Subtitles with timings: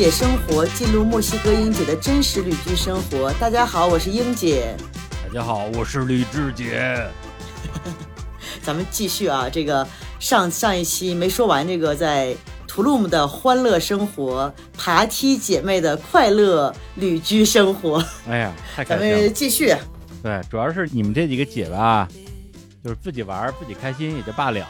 [0.00, 3.30] 西姐生活，记录墨西哥英姐的真实旅居生活。
[3.34, 4.74] 大家好，我是英姐。
[5.28, 7.06] 大家好，我是李志杰。
[8.64, 9.86] 咱们继续啊，这个
[10.18, 12.34] 上上一期没说完，这个在
[12.66, 18.02] 图卢姆的欢乐生活，爬梯姐妹的快乐旅居生活。
[18.26, 19.18] 哎呀，太开咱心了！
[19.18, 19.76] 们继续。
[20.22, 22.08] 对，主要是你们这几个姐吧，
[22.82, 24.66] 就是自己玩自己开心也就罢了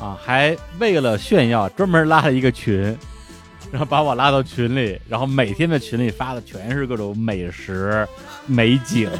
[0.00, 2.96] 啊，还为了炫耀专门拉了一个群，
[3.74, 8.06] 然后把我拉到群里，然后每天在群里发的全是各种美食、
[8.46, 9.10] 美景，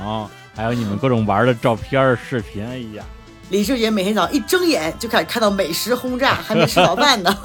[0.55, 2.65] 还有你们各种玩的照片、视频。
[2.65, 3.03] 哎呀，
[3.51, 7.37] 李志杰每天早上一睁眼就开始看到美食轰炸，还没吃早饭呢。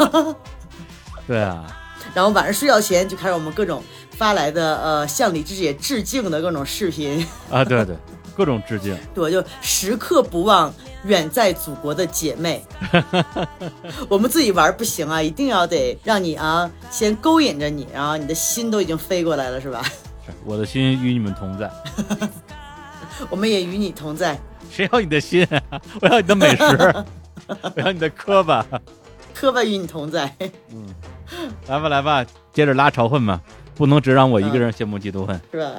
[1.25, 1.65] 对啊，
[2.13, 7.25] 然后晚上睡觉前就开始我们各种发来的呃向李志姐致敬的各种视频。
[7.49, 7.95] 啊，对对，
[8.35, 8.97] 各种致敬。
[9.13, 10.73] 对，就时刻不忘
[11.05, 12.63] 远在祖国的姐妹。
[14.07, 19.81] 我们自己玩不行啊，一定要得让你啊先勾引着你，然后你的心都已经飞过来了，是吧？
[20.25, 21.71] 是我的心与你们同在，
[23.29, 24.39] 我们也与你同在，
[24.71, 25.81] 谁要你的心啊？
[26.01, 27.05] 我要你的美食，
[27.75, 28.65] 我要你的磕巴。
[29.33, 30.35] 磕巴与你同在。
[30.71, 30.93] 嗯
[31.67, 33.39] 来吧来吧，接着拉仇恨嘛，
[33.75, 35.39] 不能只让我一个人羡慕嫉妒恨。
[35.51, 35.71] 是吧？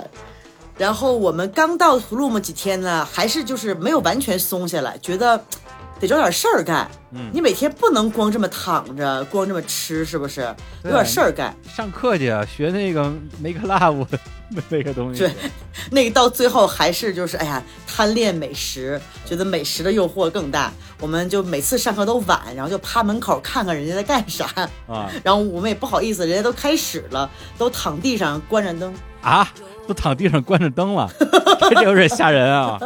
[0.81, 5.37] 然后我们刚到图卢姆几天呢，还是就是没有完全松下来，觉得
[6.01, 6.91] 得找点事儿干。
[7.13, 10.41] 嗯你每天不能光这么躺着，光这么吃，是不是？
[10.85, 11.55] 有点事儿干。
[11.69, 14.19] 上课去啊，学那个 make love 的
[14.71, 15.19] 那个东西。
[15.19, 15.31] 对，
[15.93, 20.73] 那个到最后还是就是哎呀，贪恋美食，觉得美食的诱惑更大。
[20.99, 24.47] 我们就每次上课都晚，然后就趴门口看看人家在干啥，
[24.89, 28.95] 啊然后我们也不好意思，人家都开始了，都躺地上关着灯。
[29.21, 29.47] 啊，
[29.91, 31.11] 都躺地上关着灯了，
[31.69, 32.79] 这有点吓人啊！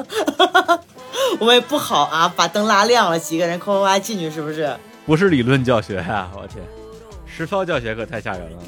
[1.38, 4.74] 我们也不好啊，把灯拉亮了，几个人夸夸夸进去，是不是？
[5.04, 6.64] 不是理论教学呀、我天，
[7.26, 8.58] 实操教学可太吓人了。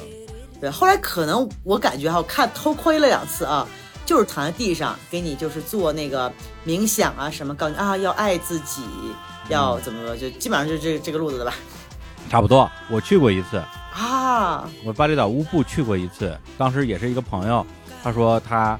[0.61, 3.67] 对，后来可能我感觉哈，我看偷窥了两次啊，
[4.05, 6.31] 就是躺在地上给你就是做那个
[6.63, 8.83] 冥想啊什么，告诉你啊要爱自己，
[9.49, 11.55] 要怎么说，就基本上就这这个路子的吧。
[12.29, 13.57] 差不多，我去过一次，
[13.95, 17.65] 啊，我巴厘岛乌布去过一次，当时也是一个朋友，
[18.07, 18.79] 他说他，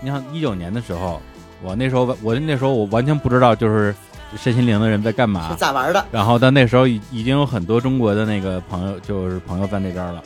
[0.00, 1.22] 你像一九年的时候，
[1.62, 3.94] 我那时候我那时候我完全不知道就是
[4.36, 6.04] 身心灵的人在干嘛是，咋玩的？
[6.10, 10.20] 然后但那时候已已经有很多中国的那个朋友，就是朋友在那边了。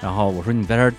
[0.00, 0.94] 然后我说你在这儿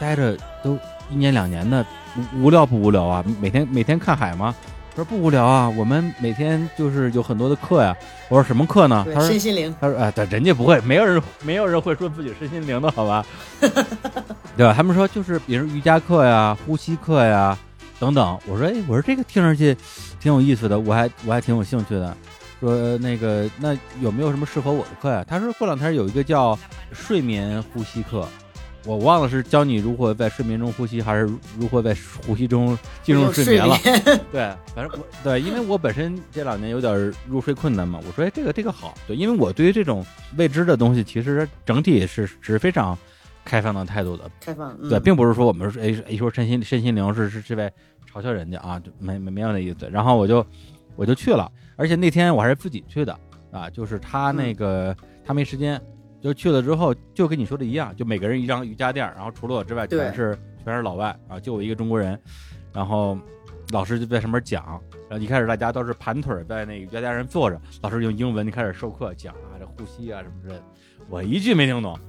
[0.00, 0.76] 待着都
[1.08, 1.86] 一年两年的，
[2.16, 3.24] 无无聊不无聊啊？
[3.40, 4.52] 每天每天看海吗？
[4.96, 7.96] 他说不无聊啊，我们每天就是有很多的课呀。
[8.28, 9.04] 我说什么课呢？
[9.12, 9.74] 他，说身心灵。
[9.80, 13.26] 他说哎，对，人家不会，没有人没有人会说自己身心灵的好吧？
[14.56, 14.72] 对吧？
[14.72, 17.58] 他们说就是比如瑜伽课呀、呼吸课呀
[17.98, 18.38] 等等。
[18.46, 19.76] 我说哎，我说这个听上去
[20.20, 22.16] 挺有意思的，我还我还挺有兴趣的。
[22.60, 25.24] 说那个那有没有什么适合我的课呀？
[25.28, 26.56] 他说过两天有一个叫
[26.92, 28.26] 睡眠呼吸课，
[28.86, 31.22] 我忘了是教你如何在睡眠中呼吸，还是
[31.58, 31.96] 如何在
[32.26, 33.76] 呼吸中进入睡眠了。
[34.30, 40.04] 对，反正我对，因为我本身这两年有点入睡困难嘛，我说哎，这个这个好，对，因为我对于这种
[40.36, 42.96] 未知的东西，其实整体是是非常
[43.44, 47.72] 开放的态度的，开放，嗯、对，并不是说我们说哎一说身心身心灵是是是在
[48.12, 49.88] 嘲笑人家啊，就没没没有那意思。
[49.90, 50.44] 然后我就
[50.94, 53.18] 我就去了，而且那天我还是自己去的
[53.50, 54.94] 啊，就是他那个、
[55.24, 55.80] 他没时间，
[56.24, 62.18] 就去了之后就跟你说的一样，就每个人一张瑜伽垫儿，然后除了我之外全是全是老外啊，就我一个中国人，
[62.72, 63.18] 然后
[63.72, 64.80] 老师就在上面讲。
[65.10, 70.62] 然后一开始大家都是盘腿在那个瑜伽垫上坐着，老师用英文就开始授课讲啊，这呼吸啊什么之类的，
[71.10, 72.00] 我一句没听懂，啊、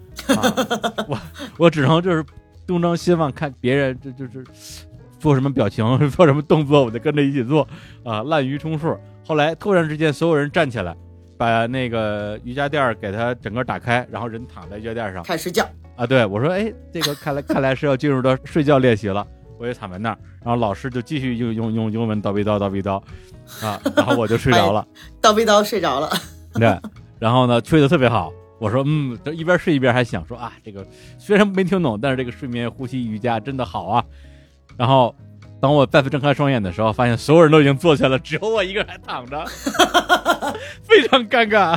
[1.09, 1.19] 我
[1.57, 2.23] 我只能就是
[2.65, 4.45] 东张西望看别人，这就是
[5.19, 7.67] 做什么表情，做什么动作，我就跟着一起做
[8.05, 8.97] 啊，滥竽充数。
[9.27, 10.95] 后来突然之间，所有人站起来，
[11.37, 15.67] 把那个瑜伽垫儿给它整个打开，然后人躺在瑜伽垫上开始睡觉。
[15.95, 16.05] 啊。
[16.05, 19.25] 对我说，哎，这个看来 看来是要进入到睡觉练习了。
[19.57, 23.01] 我也躺在那儿，然后老师就继续用用用英文叨逼叨叨逼叨，
[23.65, 24.85] 啊，然后我就睡着了。
[25.21, 26.09] 叨逼叨睡着了，
[26.55, 26.77] 对，
[27.19, 28.33] 然后呢，吹得特别好。
[28.59, 30.85] 我说，嗯，这一边睡一边还想说啊，这个
[31.17, 34.03] 虽然没听懂，但是这个睡眠呼吸瑜伽真的好啊。
[34.77, 35.15] 然后，
[35.65, 39.43] 当我再次睁开双眼的时候，发现所有人都已经坐下了，只有我一个人还躺着，
[40.87, 41.75] 非常尴尬。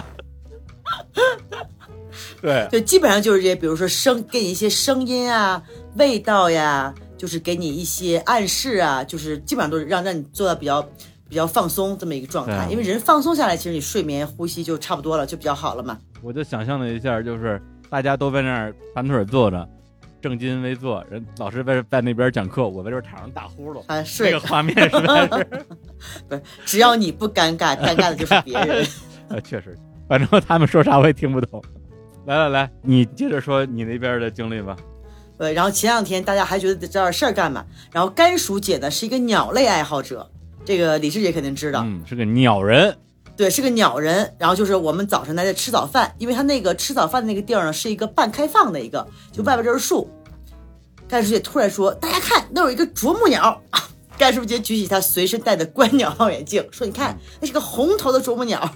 [2.42, 5.62] 对，就基本上就是这些，比如说声，给你一些声音啊、
[5.94, 10.82] 味道呀，就是给你一些暗示啊，就是基本上都是让让你做到比较
[11.26, 12.68] 比较放松这么一个状态。
[12.70, 15.96] 因为人放松下来，其实你睡眠呼吸就差不多了，就比较好了嘛。
[16.20, 17.58] 我就想象了一下，就是
[17.88, 19.66] 大家都在那儿盘腿坐着，
[20.20, 25.66] 正襟危坐，人老师在在那边讲课，我在这儿躺着打呼噜，啊，睡这个画面实在是，
[26.28, 28.86] 不是，只要你不尴尬，尴尬的就是别人。
[29.28, 29.76] 呃，确实，
[30.08, 31.62] 反正他们说啥我也听不懂。
[32.26, 34.76] 来来来，你接着说你那边的经历吧。
[35.38, 40.28] 对，然后前两天大家还觉得找点事儿干嘛，然后甘薯姐呢是一个鸟类爱好者，
[40.64, 42.96] 这个李志姐肯定知道，嗯，是个鸟人。
[43.38, 44.34] 对，是个鸟人。
[44.36, 50.10] 然后就是我们早晨在这吃早饭，因为他那个吃早饭的那个地儿呢是一个半开放的一个，就外边就是树。
[51.08, 53.62] 甘薯姐突然说：“大家看，那有一个啄木鸟。”
[54.18, 58.68] 甘薯姐举起他随身带的观鸟望远镜，说：“你看，那是个红头的啄木鸟。”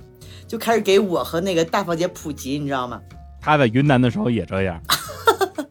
[0.47, 3.00] 就开始给我和那个大房姐普及，你知道吗？
[3.41, 4.81] 他在云南的时候也这样，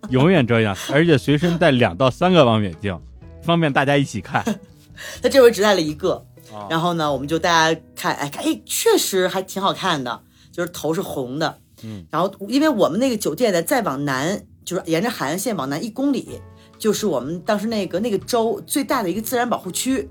[0.10, 3.00] 永远这样，而且随身带两到三个望远镜，
[3.42, 4.44] 方便大家一起看。
[5.24, 10.22] 他这回只带了一个，啊然后呢，我们就大家看，哎，哎，确实还挺好看的，
[10.52, 11.60] 就是头是红的。
[11.84, 16.40] 嗯，然后因为我们那个酒店呢，再往南，就是沿着海岸线往南一公里，
[16.78, 20.10] 就是我们当时那个那个州最大的一个自然保护区。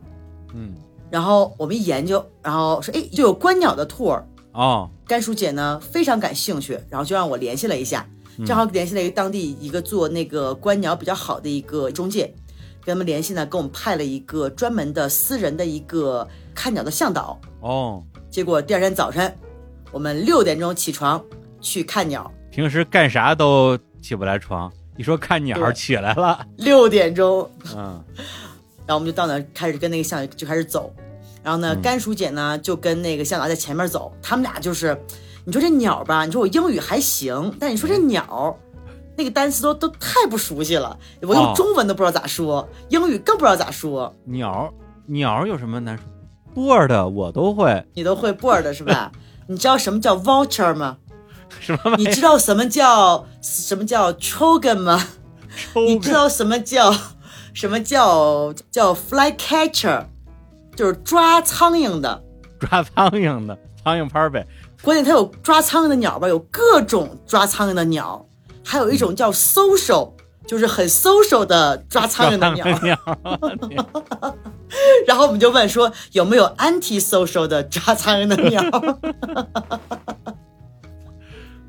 [0.52, 0.74] 嗯，
[1.10, 4.22] 然后我们一研究，然后说，哎，就有观鸟的 tour。
[4.52, 8.04] 哦，甘叔姐呢非常感兴趣，然后就让我联系了一下，
[8.44, 12.34] 正好联系了一个当地一个做那个观鸟比较好的一个中介，
[12.90, 17.40] 跟他们联系呢，给我们派了一个专门的私人的一个看鸟的向导。
[17.60, 19.32] 哦，结果第二天早晨，
[19.92, 21.24] 我们六点钟起床
[21.60, 26.44] 去看鸟，平时干啥都起不来床，一说看鸟起来了。
[26.56, 28.02] 六点钟， 嗯，
[28.86, 30.92] 然后我们就到那儿开始跟那个向导就开始走，
[31.44, 35.00] 然后呢，甘叔姐呢就跟那个向导在前面走，他们俩就是，
[35.44, 38.58] 你说这鸟吧，你说我英语还行，但你说这鸟。
[39.20, 44.16] 那个单词都都太不熟悉了，我用哦中文都不知道咋说，英语更不知道咋说。
[44.24, 44.72] 鸟
[45.04, 46.04] 鸟有什么难说
[46.54, 49.12] ？bird 我都会，你都会 bird 是吧？
[49.46, 50.96] 你知道什么叫 vulture 吗？
[51.60, 55.06] 什么你知道什么叫什么叫 trogon 吗？
[55.74, 56.90] 你知道什么叫
[57.52, 60.06] 什么叫叫 fly catcher，
[60.74, 62.22] 就是抓苍蝇的。
[62.58, 64.46] 抓苍蝇的苍蝇拍呗。
[64.80, 68.24] 关键它有抓苍蝇的鸟吧，有各种抓苍蝇的鸟，
[68.70, 70.12] 还有一种叫 social，
[70.46, 72.64] 就是很 social 的抓苍蝇的鸟。
[72.82, 72.96] 鸟，
[75.08, 78.62] 然后我们就问说有没有 anti social 的抓苍蝇的鸟？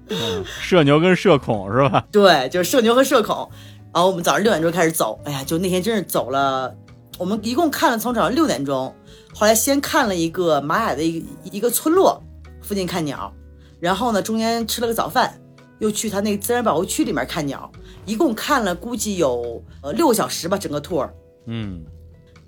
[0.62, 2.06] 社牛跟社恐是吧？
[2.12, 3.50] 对，就是社牛和社恐。
[3.92, 6.72] 然后我们早上六点钟开始走，哎呀，就那天真是走了，
[7.18, 8.96] 我们一共看了从早上六点钟，
[9.34, 12.22] 后来先看了一个玛雅的一个一个村落
[12.62, 13.34] 附近看鸟，
[13.80, 15.41] 然后呢中间吃了个早饭，
[15.82, 17.70] 又去他那个自然保护区里面看鸟，
[18.06, 21.10] 一共看了估计有呃六个小时吧，整个 tour。
[21.48, 21.84] 嗯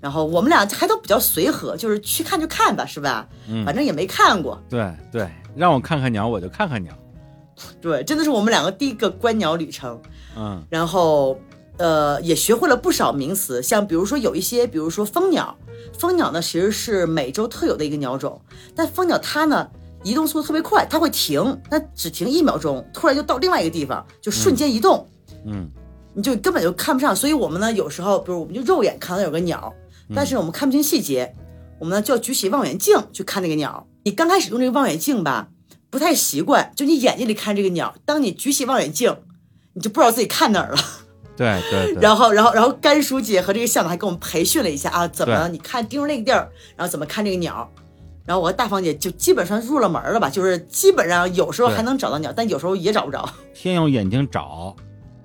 [0.00, 3.26] 然后我们俩还都比较随和，就是去看就看吧，是吧？
[3.48, 6.92] 嗯，反正也没看过，对对，让我看看鸟我就看看鸟。
[7.80, 10.00] 对，真的是我们两个第一个观鸟旅程。
[10.36, 11.38] 嗯然后
[11.78, 15.56] 呃也学会了不少名词，像比如说有一些，比如说蜂鸟，
[15.98, 18.40] 蜂鸟呢其实是美洲特有的一个鸟种，
[18.76, 19.68] 但蜂鸟它呢
[20.04, 25.08] 移动速度特别快，它会停，它只停一秒钟，突然就到另外一个地方，就瞬间移动，
[25.46, 25.68] 嗯
[26.14, 27.16] 你就根本就看不上。
[27.16, 29.74] 所以我们呢有时候，比如我们就肉眼看到有个鸟，
[30.14, 31.34] 但是我们看不清细节，
[31.80, 33.86] 我们呢就要举起望远镜去看那个鸟。
[34.04, 35.48] 你刚开始用这个望远镜吧，
[35.90, 39.16] 不太习惯，就你眼睛里看这个鸟，当你举起望远镜，
[39.72, 40.78] 你就不知道自己看哪儿了。
[41.36, 47.68] 对对对，然后，然后，然后甘叔姐和这个向导还给我们培训了一下啊，怎么对你看盯着那个地儿，然后怎么看这个鸟。
[48.26, 53.28] 然后我和大芳姐就基本上入了门了吧，就是基本上有时候还能找到鸟，但有时候也找不着。
[53.52, 54.74] 先用眼睛找，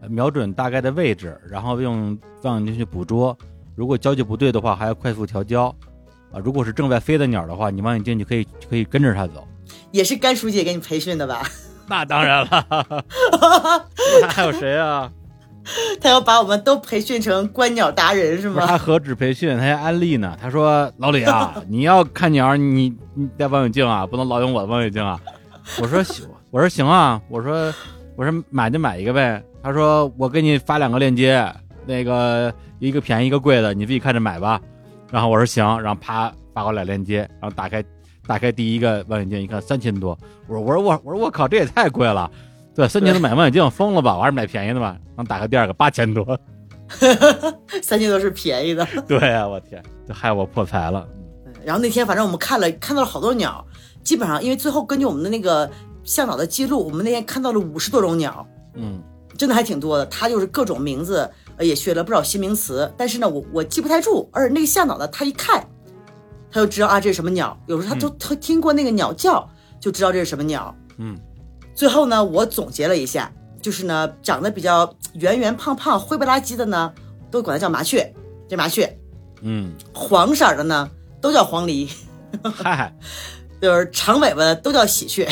[0.02, 3.38] 呃瞄准大概的位置，然后用望远镜去捕捉。
[3.76, 5.74] 如果焦距不对的话，还要快速调焦。
[6.32, 9.48] 啊，如果是正在飞的鸟的话，你望远镜就可以可以跟着它走。
[9.92, 11.42] 也是甘书记给你培训的吧？
[11.88, 12.66] 那当然了，
[14.22, 15.12] 那还有谁啊？
[16.02, 18.66] 她要把我们都培训成观鸟达人是吗？
[18.66, 20.38] 他何止培训，他还安利呢。
[20.42, 25.20] 他说：“老李啊， 你要看鸟，你你戴望远镜啊，不能老用我的望远镜啊。”
[25.82, 27.74] 我说：“行，我说行啊，我说
[28.16, 31.46] 我说买就买一个呗。”他说：“我给你发两个链接，
[31.86, 34.60] 那个一个便宜一个贵的，你自己看着买吧。”
[35.12, 37.84] 然后我说行，然后啪发我俩链接，然后打开
[38.26, 42.30] 打开第一个望远镜，一看三千多，我说我说我我说我靠，这也太贵了。
[42.80, 44.16] 对，三千多买望远镜，疯了吧？
[44.16, 44.98] 我还是买便宜的吧。
[45.08, 46.26] 然后打开第二个八千多，
[47.84, 48.88] 三千多是便宜的。
[49.06, 51.06] 对啊、我天，这害我破财了。
[51.66, 53.66] 然后那天反正我们看了看到了好多鸟，
[54.02, 55.70] 基本上因为最后根据我们的那个
[56.06, 58.48] 向导的记录，我们那天看到了五十多种鸟。
[58.76, 59.04] 嗯
[59.38, 60.06] 真的还挺多的。
[60.06, 64.30] 他就是各种名字，呃，也学了不少新名词，但是呢，我我记不太住。
[64.32, 65.62] 而且那个向导呢，他一看，
[66.50, 67.62] 他就知道啊这是什么鸟。
[67.68, 69.46] 有时候他都他听过那个鸟叫，
[69.82, 70.74] 就知道这是什么鸟。
[70.98, 71.20] 嗯
[71.80, 73.32] 最后呢，我总结了一下，
[73.62, 76.94] 就是呢，长得比较圆圆胖胖、灰不拉几的呢，
[77.32, 78.14] 都管它叫麻雀，
[78.50, 78.86] 这麻雀；
[79.44, 80.90] 嗯，黄色儿的呢，
[81.22, 81.90] 都叫黄鹂；
[82.44, 82.94] 嗨，
[83.62, 85.26] 就是长尾巴的都叫喜鹊。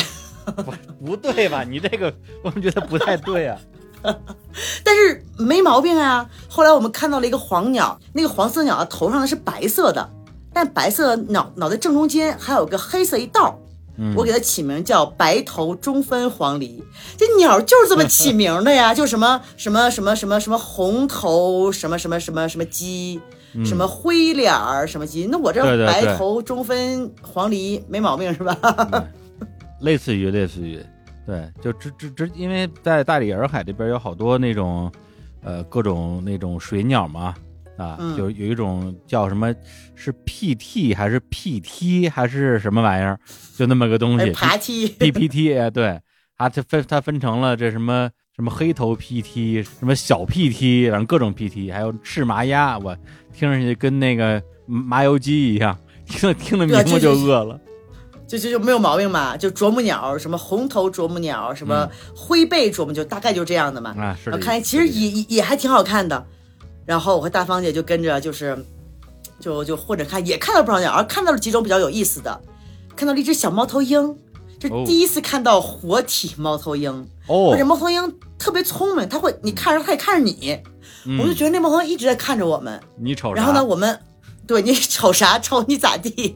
[0.46, 0.74] 不
[1.06, 1.66] 不对吧？
[1.66, 3.60] 你这个我们觉得不太对啊。
[4.86, 6.30] 但是没毛病啊。
[6.48, 10.10] 后来我们看到了一个黄鸟，那个黄色鸟头上的是白色的，
[10.54, 13.60] 但白色脑脑袋正中间还有个黑色一道。
[13.98, 14.14] 嗯。
[14.16, 16.82] 我给它起名叫白头中分黄鹂，
[17.18, 23.20] 这鸟就是这么起名的呀， 就什么什么什么什么什么红头什么什么什么什么鸡，
[23.66, 28.56] 什么灰脸儿什么鸡，那我这白头中分黄鹂没毛病是吧？
[29.82, 30.80] 类似于类似于，
[31.26, 34.92] 对，就只只只，因为在大理洱海这边有好多那种，
[35.44, 37.36] 呃，各种那种水鸟嘛，
[37.78, 38.18] 啊，嗯。
[38.18, 39.54] 就有一种叫什么，
[39.94, 43.20] 是 PT 还是 PT 还是什么玩意儿，
[43.58, 46.00] 就那么个东西爬梯，，PPT， 哎对，
[46.38, 52.96] 它它分它分成了这什么什么黑头 PT，什么小 PT，然后各种 PT，还有赤麻鸭，我
[53.34, 57.60] 听上去跟那个麻油鸡一样，听听着名字就饿了。
[58.28, 63.96] 就就就没有毛病嘛，就啄木鸟，什么红头啄木鸟，什么灰背啄木，就大概就这样的嘛。
[63.98, 66.26] 嗯啊，是的，我看其实也也也还挺好看的。
[66.86, 68.58] 然后我和大芳姐就跟着，就是
[69.40, 72.42] 就就混着看也看到不少鸟，而看到了几种比较有意思的，
[72.98, 74.18] 看到了一只小猫头鹰，
[74.60, 80.60] 这哦第一次看到活体猫头鹰，哦而且，猫头鹰特别聪明，它会你看着它也看着你，
[81.06, 82.82] 嗯我就觉得那猫头鹰一直在看着我们。
[83.00, 83.36] 你瞅啥？
[83.36, 83.98] 然后呢，我们
[84.48, 86.36] 对你瞅啥瞅你咋地。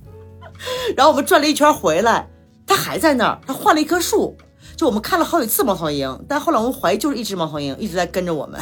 [0.96, 2.28] 然后我们转了一圈回来，
[2.66, 4.36] 它还在那儿，它换了一棵树。
[4.76, 8.60] 就我们看了好几次猫头鹰，但后来我们怀疑就是一只猫头鹰一直在跟着我们。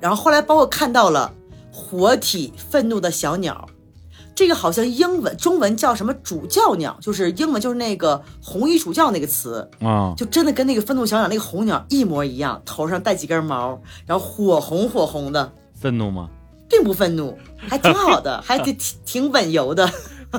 [0.00, 1.32] 然后后来包括看到了
[1.72, 3.66] 活体愤怒的小鸟，
[4.36, 15.50] 这个好像英文中文叫什么主教鸟，就是英文就是那个红衣主教那个词，啊，就真的跟那个愤怒小鸟那个红鸟一模一样，头上带几根毛，然后火红火红的。
[15.74, 16.28] 愤怒吗？
[16.68, 19.90] 并不愤怒，还挺好的， 还挺挺挺稳油的。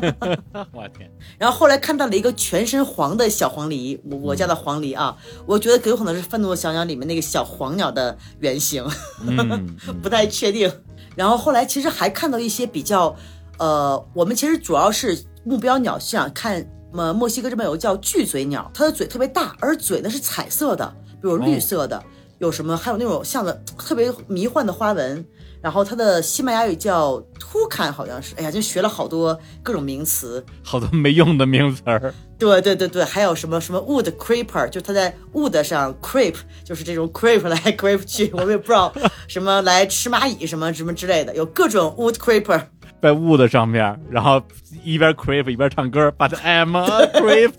[0.74, 8.86] 我天，然后后来看到了一个全身黄的小黄鹂，我我家的黄鹂啊，我觉得有可能是愤怒的小鸟里面那个小黄鸟的原型，
[9.26, 10.72] 嗯， 不太确定。
[11.16, 13.16] 然后后来其实还看到一些比较，
[13.58, 22.04] 呃，我们其实主要是目标鸟是想看，呃，墨西哥这边有个叫巨嘴鸟，它的嘴特别大，而嘴呢是彩色的，比如绿色的，
[22.40, 25.26] 有什么还有那种像的特别迷幻的花纹。
[25.60, 30.46] 然后它的西班牙语叫 tukan，，好像是，哎呀，就学了好多各种名词。
[30.64, 32.14] 好多没用的名词儿。
[32.38, 38.94] 对对对对，还有什么什么 wood creeper，就它在 wood 上 creep，就是这种 creep 来 creep 去，我们也不知道
[39.28, 42.62] 什么来吃蚂蚁什么什么之类的，有各种 wood creeper。
[43.02, 44.42] 在雾的上面，然后
[44.84, 47.54] 一边 creep 一边唱歌，But I'm a creep，I'm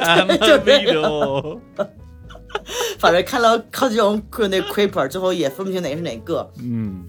[0.32, 1.58] a 就这 widow。
[2.98, 6.50] 反正看了好几种那 creeper，最后也分不清哪个是哪个。
[6.60, 7.04] 嗯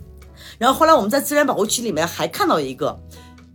[0.58, 2.98] 然后后来我们在自然保护区里面还看到一个，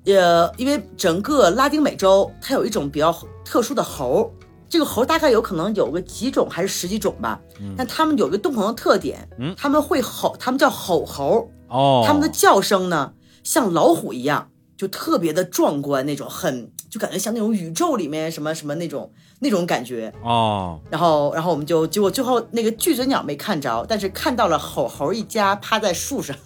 [0.07, 4.33] 呃，因为整个拉丁美洲它有一种比较特殊的猴，
[4.69, 7.41] 这个猴大概有可能有个几种还是十几种吧，
[7.77, 20.13] 但它们有一个共同的特点，嗯它们会吼，它们叫吼猴，哦，他们的叫声呢像老虎一样，就特别的壮观那种，很就感觉像那种宇宙里面什么什么那种那种感觉。
[20.23, 26.37] 哦，然后，然后我们就结果最后那个巨嘴鸟没看着，但是看到了吼猴一家趴在树上，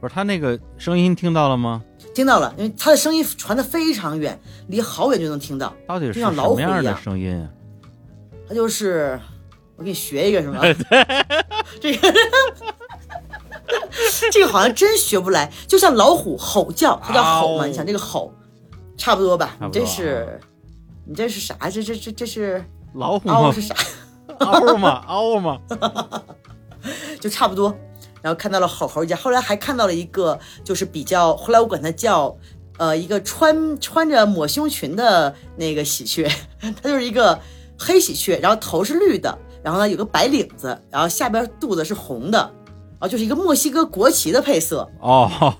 [0.00, 1.82] 不是他那个声音听到了吗？
[2.14, 5.72] 听到了，因为他的声音传的非常远，离好远就能听到。
[5.86, 7.48] 到底是像老虎么样的一样声音啊？
[8.48, 9.18] 它就是，
[9.76, 10.60] 我给你学一个是吗？
[11.80, 12.14] 这个
[14.32, 17.66] 这个好像真学不来，就像老虎吼叫，它叫吼嘛。
[17.66, 18.32] 你想这个吼，
[18.96, 19.56] 差不多吧？
[19.60, 20.40] 你这是，
[21.06, 21.56] 你这是啥？
[21.70, 22.64] 这这这这是
[22.94, 23.60] 老虎吗嗷是？
[23.60, 23.74] 啥？
[24.38, 25.04] 嗷吗？
[25.06, 25.58] 嗷吗？
[27.20, 27.74] 就差不多。
[28.20, 32.36] 然后看到了吼猴一家，后来还看到了一个，就是比较，后来我管它叫，
[32.78, 37.38] 呃，一个穿穿着抹胸裙的那个喜鹊， 它就是一个
[37.76, 42.52] 黑喜鹊，然后头是绿的，然后呢有个白领子，然后下边肚子是红的，
[43.02, 45.52] 然后就是一个墨西哥国旗的配色，哦，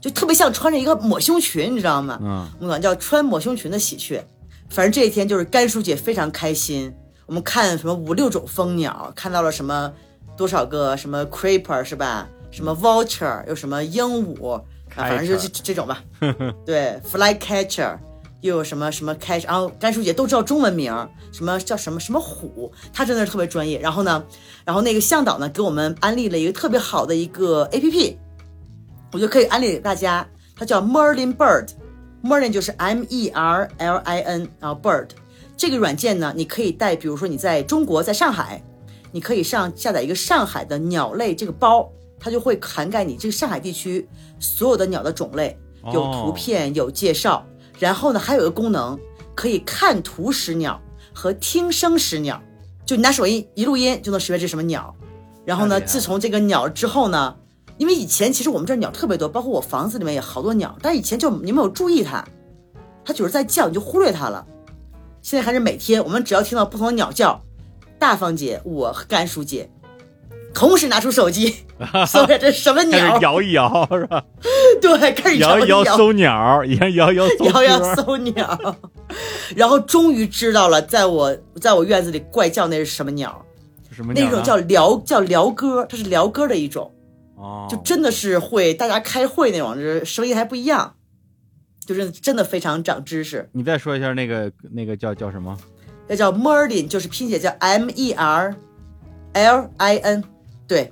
[0.00, 2.18] 就特别像穿着一个抹胸裙，你知道吗？
[2.22, 4.24] 嗯，我们管叫穿抹胸裙的喜鹊。
[4.70, 6.90] 反正这一天就是甘叔姐非常开心，
[7.26, 9.92] 我们看什么五六种蜂鸟，看到了什么
[10.38, 12.26] 多少个什么 creeper 是吧？
[12.50, 14.62] 什么 vulture 有什么鹦鹉，啊
[14.94, 16.02] 反正就这这种吧。
[16.64, 17.98] 对，flycatcher
[18.40, 20.92] 又有什么什么 catch，然后甘叔姐都知道中文名，
[21.32, 23.78] 什么叫什么什么虎，她真的是特别专业。
[23.78, 24.24] 然后呢，
[24.64, 28.18] 然后那个向导呢给我们安利了一个特别好的一个 A P P，
[29.12, 31.68] 我就可以安利给大家，它叫 Merlin Bird。
[32.22, 35.08] Merlin 就是 M E R L I N，然后 Bird
[35.56, 38.62] 这个软件呢，你可以带，比如说你在中国，在上海，
[39.10, 44.06] 你可以上下载一个上海的鸟类这个包，它就会涵盖你这个上海地区
[44.38, 45.58] 所有的鸟的种类，
[45.94, 47.46] 有图片，有介绍。
[47.80, 48.96] 然后呢，还有一个功能，
[49.34, 50.80] 可以看图识鸟
[51.12, 52.40] 和听声识鸟，
[52.84, 54.94] 就你拿手机一录音就能识别这是什么鸟。
[55.46, 57.34] 然后呢，自从这个鸟之后呢，
[57.78, 62.22] 因为以前其实我们这儿鸟特别多，包括我房子里面也好多鸟，但是以前就你没有注意它，
[63.02, 64.46] 它就是在叫，你就忽略它了。
[65.22, 67.42] 现在还是每天，我们只要听到不同的鸟叫，
[67.98, 69.70] 大方姐、我和甘叔姐
[70.52, 71.54] 同时拿出手机
[72.06, 74.24] 搜一下这是什么鸟，摇一摇是吧？
[74.82, 75.82] 对，开始摇一摇。
[75.82, 78.76] 一摇搜鸟，摇一摇 摇搜摇摇搜鸟，
[79.56, 83.44] 然后终于知道了，在我在我院子里怪叫那是什么鸟，
[83.90, 84.28] 什么鸟啊？
[84.28, 86.92] 那种叫鹩叫鹩歌，它是鹩歌的一种，
[87.36, 90.94] 哦，就真的是会大家开会那种，就是声音还不一样，
[91.86, 93.48] 就是真的非常长知识。
[93.52, 95.56] 你再说一下那个那个叫叫什么？
[96.08, 98.56] 那叫 Merlin，就是拼写叫 M E R
[99.32, 100.24] L I N，
[100.70, 100.88] 对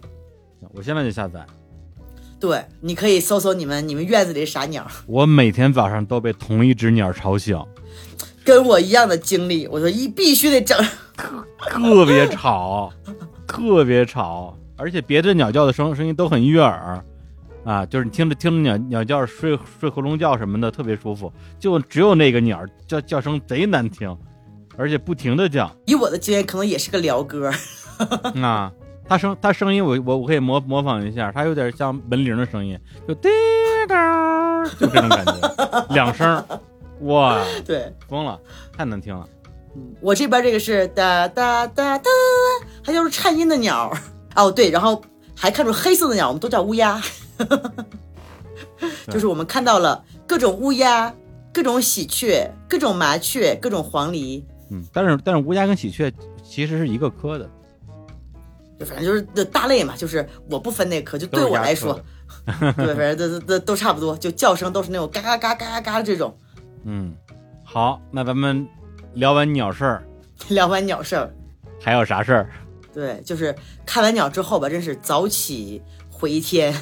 [0.75, 1.47] 我现在就下载。
[2.41, 7.57] 对，你可以搜搜你们你们院子里啥鸟，我每天早上都被同一只鸟吵醒，
[8.45, 9.69] 跟我一样的经历。
[9.69, 10.77] 我说一必须得整，
[11.61, 12.93] 特别吵，
[13.47, 17.01] 特别吵，而且别的鸟叫的声声音都很悦耳，
[17.65, 24.13] 啊，就是你听着听着鸟鸟叫睡睡回笼觉什么的特别舒服，就只有那个鸟叫叫声贼难听，
[24.77, 27.53] 而且不停的叫以我的经验，可能也是个鹩歌。
[28.43, 28.73] 啊。
[29.09, 33.29] 它声他声音我我我可以模模仿一下，他有点像门铃的声音，就滴
[33.89, 36.45] 答，就这种感觉，两声，
[37.01, 38.39] 哇， 对，疯了，
[38.77, 39.27] 太难听了。
[40.01, 42.11] 我这边这个是哒哒哒哒，
[42.85, 43.91] 它就是颤音的鸟。
[44.37, 45.01] 哦，对，然后
[45.35, 47.01] 还看出黑色的鸟，我们都叫乌鸦，
[49.09, 51.13] 就是我们看到了各种乌鸦、
[51.53, 56.13] 各种喜鹊、各种麻雀、各种黄鹂，嗯，但是但是乌鸦跟喜鹊
[56.45, 57.51] 其实是一个科的，
[58.79, 61.95] 就反正就是这大类嘛，就是我不分那科，就对我来说
[62.47, 66.37] 的，对，反正都都都都差不多，就叫声都是那种嘎嘎嘎嘎嘎嘎这种。
[66.85, 67.15] 嗯，
[67.65, 68.67] 好，那咱们
[69.15, 70.03] 聊完鸟事儿，
[70.49, 71.31] 聊完鸟事儿，
[71.81, 72.51] 还有啥事儿？
[72.95, 76.73] 对，就是看完鸟之后吧，真是早起回天，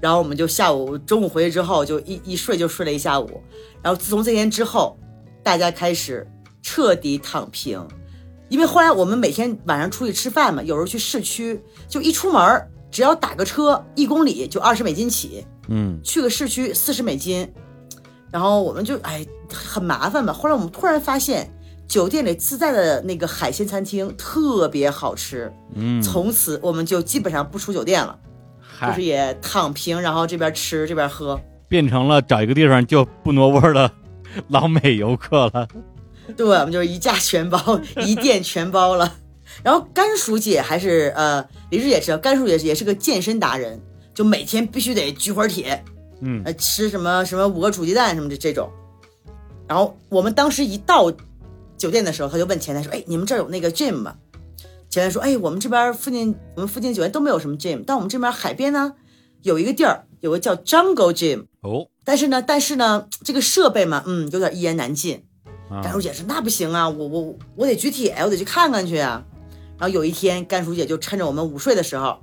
[0.00, 3.42] 然后我们就下午中午回去之后就一一睡就睡了一下午，
[3.82, 4.98] 然后自从这天之后，
[5.42, 6.26] 大家开始
[6.62, 7.86] 彻底躺平，
[8.48, 16.00] 因为后来我们每天晚上出去吃饭嘛，有时候去市区，就一出门只要打个车一公里就二十美金起，嗯。
[16.02, 17.46] 去个市区四十美金，
[18.30, 20.32] 然后我们就哎很麻烦嘛。
[20.32, 21.52] 后来我们突然发现，
[21.86, 28.18] 酒店里自带的那个海鲜餐厅特别好吃，嗯，从此我们就基本上不出酒店了，
[28.80, 31.38] 就是，也躺平，然后这边吃这边喝。
[31.68, 33.90] 变成了找一个地方就不挪窝的
[34.48, 35.68] 老美游客了。
[36.36, 39.16] 对，我们就是一价全包， 一店全包了。
[39.62, 43.80] 然后甘薯姐还是呃，李志也知道，甘薯姐也是个健身达人，
[44.14, 45.82] 就每天必须得举会儿铁，
[46.20, 48.70] 嗯呃，吃什么什么五个煮鸡蛋什么的这种。
[49.66, 51.12] 然后我们当时一到
[51.76, 54.14] 酒店的时候，他就问前台说：“哎，你们这儿有那个 gym 吗？”
[54.88, 58.94] 前台说：“哎，我们这边附近我们附近酒店都没有什么 gym，但我们这边海边呢
[59.42, 65.24] 有一个地儿，有个叫 Jungle Gym，哦，但是呢，但是呢，这个设备嘛，嗯，有点一言难尽。”
[65.70, 69.24] 啊甘叔姐说：“那不行啊，我我我得举铁，我得去看看去啊。”
[69.78, 72.18] 然后有一天，甘叔姐就趁着我们午睡的时候，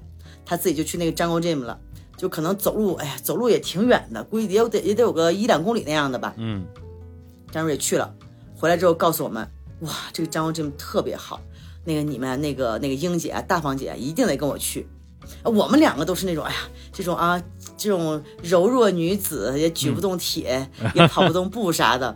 [0.45, 1.79] 她自己就去那个 Jungle Gym 了，
[2.17, 6.34] 就可能走路，哎呀，走路也挺远的，估计也有得也得有个一两公里那样的吧。
[6.38, 6.65] 嗯
[7.51, 8.13] 甘叔姐去了，
[8.58, 9.47] 回来之后告诉我们
[9.81, 11.39] ：“哇，这个 Jungle Gym 特别好，
[11.86, 14.88] 那个你们那个那个英姐啊、大方姐啊一定得跟我去。”
[15.41, 16.58] 啊我们两个都是那种，哎呀，
[16.91, 17.41] 这种啊，
[17.77, 22.15] 这种柔弱女子也举不动铁，也跑不动步啥的。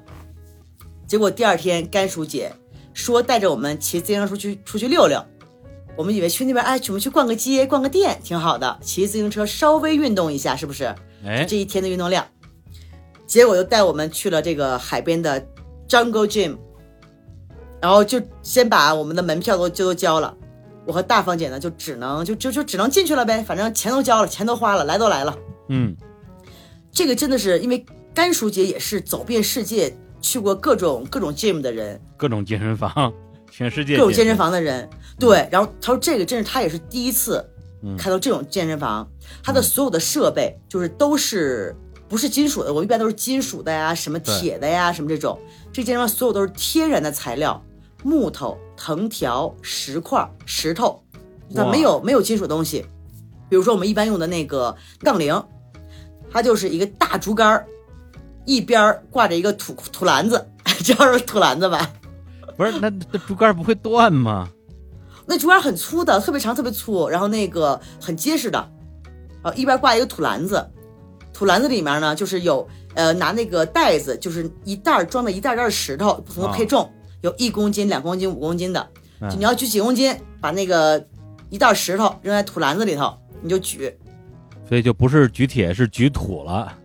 [1.10, 2.54] 结果第二天，甘叔姐
[2.94, 5.20] 说带着我们骑自行车出去出去溜溜。
[5.98, 8.78] 我们以为去那边，哎，我们去逛个街、逛个店，挺好的。
[8.84, 10.94] 骑自行车稍微运动一下，是不是？
[11.26, 12.24] 哎，这一天的运动量。
[13.26, 15.44] 结果又带我们去了这个海边的
[15.88, 16.56] Jungle Gym，
[17.82, 20.38] 然后就先把我们的门票都就都交了。
[20.86, 25.36] 我和大方姐呢，就只能就就就只能进去了呗，反正钱都交了，钱都花了，来都来了。
[25.70, 25.96] 嗯
[26.92, 33.14] 这个真的是因为甘叔姐也是走遍世界，去过各种各种 gym 的人，各种健身房，
[33.52, 34.90] 全世界各种健身，房的人。
[35.20, 37.46] 对，然后他说这个真是他也是第一次
[37.84, 37.96] 嗯。
[37.98, 39.10] 看到这种健身房，
[39.44, 41.76] 它的所有的设备就是都是
[42.08, 45.38] 不是金属的，我一般都是金属的呀，什么铁的呀，什么这种。
[45.72, 47.64] 这健身房所有都是天然的材料，
[48.04, 51.04] 木头、藤条、石块、石头，
[51.50, 52.86] 那没有没有金属东西。
[53.50, 55.44] 比如说我们一般用的那个杠铃，
[56.32, 57.68] 它就是一个大竹竿儿，
[58.50, 60.44] 一边儿挂着一个土土篮子，
[60.84, 61.88] 知道是土篮子吧？
[62.58, 64.50] 不是那那竹竿不会断吗？
[65.28, 68.58] 那竹竿很粗的，特别长，特别粗，然后那个很结实的，
[69.44, 70.68] 啊，一边挂一个土篮子，
[71.32, 78.90] 土篮子里面呢就是有呃，拿那个袋子，就是一袋儿装的一袋儿袋儿石头，不同的配重，有一公斤、两公斤、五公斤的。
[79.38, 81.06] 你要举几公斤，把那个
[81.52, 83.96] 一袋儿石头扔在土篮子里头，你就举，
[84.68, 86.76] 所以就不是举铁，是举土了。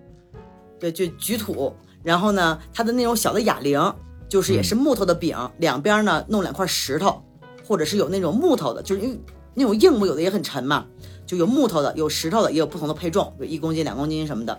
[0.79, 1.75] 对，就举土。
[2.03, 3.81] 然后呢，它的那种小的哑铃，
[4.29, 7.23] 就是也是木头的柄，两边呢弄两块石头，
[7.67, 9.19] 或者是有那种木头的，就是因为
[9.55, 10.85] 那种硬木有的也很沉嘛，
[11.25, 14.59] 就有木头的，有石头的，也有不同的配重，有一公斤、两公斤什么的。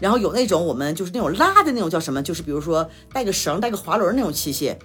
[0.00, 4.76] 然后有那种我们就是那种拉的那种叫什么，就是比如说带个绳、带个滑轮那种器械，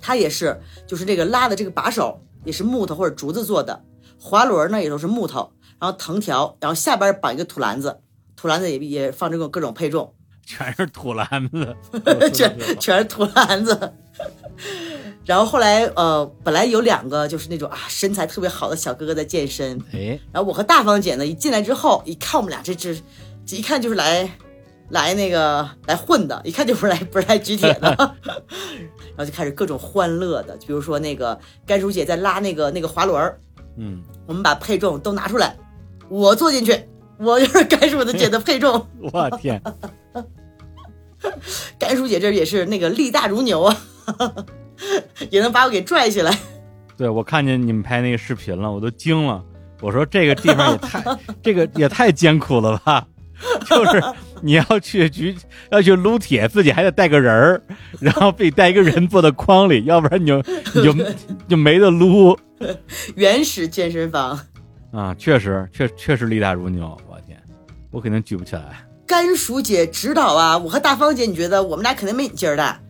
[0.00, 3.84] 它也是就是这个拉的这个把手也是木头或者竹子做的，
[4.18, 8.00] 滑轮呢也都是木头，然后藤条，然后下边绑一个土篮子，
[8.38, 10.14] 土篮子也也放这种各种配重。
[10.46, 11.76] 全是土篮子，
[12.32, 13.92] 全全是土篮子。
[15.26, 22.94] 然后后来呃，本来有两个就是那种啊身材特别好的小哥哥在健身，哎，然后我和大方姐呢一进来之后，一看我们俩这这
[23.44, 24.30] 这一看就是来
[24.88, 27.88] 来那个来混的，一看就不是来不是来举铁的。
[29.14, 33.38] 然后就开始各种欢乐的，比如说那个甘叔姐在拉那个那个滑轮儿，
[33.76, 35.54] 嗯，我们把配重都拿出来，
[36.08, 36.88] 我坐进去，
[37.18, 38.86] 我就是甘叔的姐的配重。
[39.12, 39.60] 我天，
[41.78, 43.76] 甘叔姐这也是那个力大如牛啊，
[45.30, 46.36] 也能把我给拽起来。
[46.96, 49.44] 对我看见你们拍那个视频了，我都惊了。
[49.80, 51.04] 我说这个地方也太，
[51.42, 53.06] 这个也太艰苦了吧！
[53.70, 54.02] 就是
[54.42, 55.36] 你要去举，
[55.70, 57.62] 要去撸铁，自己还得带个人儿，
[58.00, 60.42] 然后自己带一个人坐在筐里，要不然你就
[60.74, 61.04] 你就你
[61.50, 62.36] 就没得撸
[63.14, 64.40] 原始健身房，
[64.90, 65.14] 啊！
[65.14, 67.00] 确实，确确实力大如牛，
[67.90, 68.86] 我肯定举不起来。
[69.06, 72.80] 甘叔姐指导啊，我和大方姐，你觉得我们俩肯定没你劲儿大。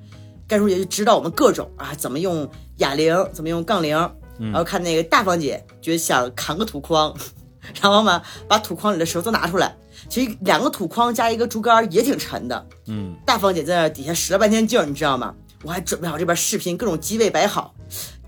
[0.47, 3.97] 甘叔姐就指导我们各种啊，怎么用哑铃，怎么用杠铃，
[4.39, 7.15] 然后看那个大方姐觉得想扛个土筐，
[7.81, 9.77] 然后嘛把土筐里的石头都拿出来。
[10.09, 12.67] 其实两个土筐加一个竹竿也挺沉的。
[12.87, 15.35] 嗯，大方姐在那底下使了半天劲儿，你知道吗？
[15.65, 17.75] 我还准备好这边视频，各种机位摆好，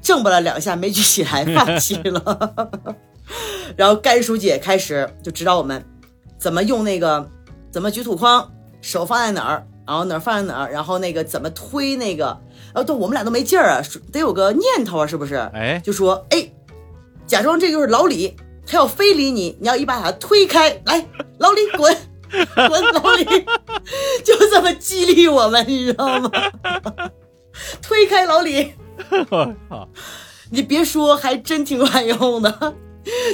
[0.02, 2.74] 挣吧了两下没举起来， 放弃了。
[3.76, 5.82] 然后甘叔姐开始就指导我们
[6.40, 7.28] 怎么用那个
[7.70, 8.50] 怎么举土筐，
[8.80, 12.24] 手放在哪儿，然后哪儿放在哪儿，然后那个怎么推那个，
[12.72, 15.34] 然后都我们俩都没劲儿啊，得有个念头啊，是不是？
[15.52, 16.50] 哎，就说哎，
[17.26, 18.34] 假装这就是老李，
[18.66, 21.06] 他要非礼你，你要一把他推开，来，
[21.38, 21.94] 老李滚，
[22.54, 23.24] 滚，老李，
[24.24, 26.30] 就这么激励我们，你知道吗？
[27.82, 28.72] 推开老李，
[29.28, 29.88] 我操，
[30.50, 32.74] 你别说，还真挺管用的。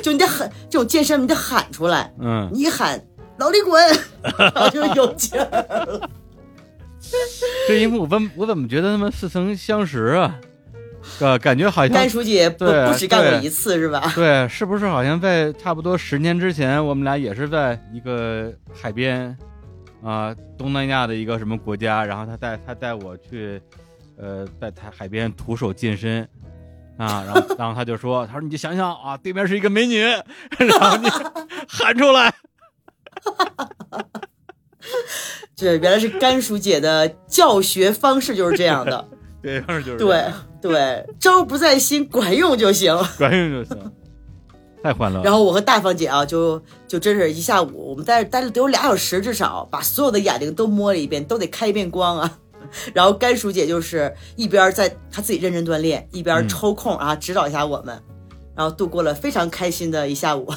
[0.02, 3.00] 就你得喊这种健身，你得喊出来，嗯，你一喊
[3.38, 3.82] 老李滚，
[4.38, 6.10] 然后就有劲儿了。
[7.68, 10.40] 这一幕我怎我怎么觉得他们似曾相识啊？
[11.20, 14.10] 呃，感觉好像甘书记不对不止干过一次是吧？
[14.16, 19.36] 对，是不是好像在差不多十年之前，我们俩也是在一个海边，
[20.02, 23.62] 啊、东南亚的一个什么国家，然后他带他带我去，
[24.18, 26.28] 呃，在海海边徒手健身，
[26.98, 31.08] 啊，然后然后他就说，他说你就想想啊，对面是一个美女，然后你
[31.68, 32.34] 喊出来，
[35.54, 39.08] 这原来是甘薯姐的教学方式就是这样的。
[39.42, 40.24] 对方就是对
[40.60, 42.96] 对，招不在心，管用就行。
[43.16, 43.92] 管用就行，
[44.82, 45.24] 太欢乐了。
[45.24, 52.38] 然后我和大方姐啊，就就真是一下午，我们在这待了得有俩小时，至少把所有的眼睛都摸了一遍，都得开一遍光啊。
[52.94, 58.02] 然后甘叔姐就是一边在她自己认真锻炼，一边嗯抽空啊、指导一下我们，
[58.54, 60.52] 然后度过了非常开心的一下午。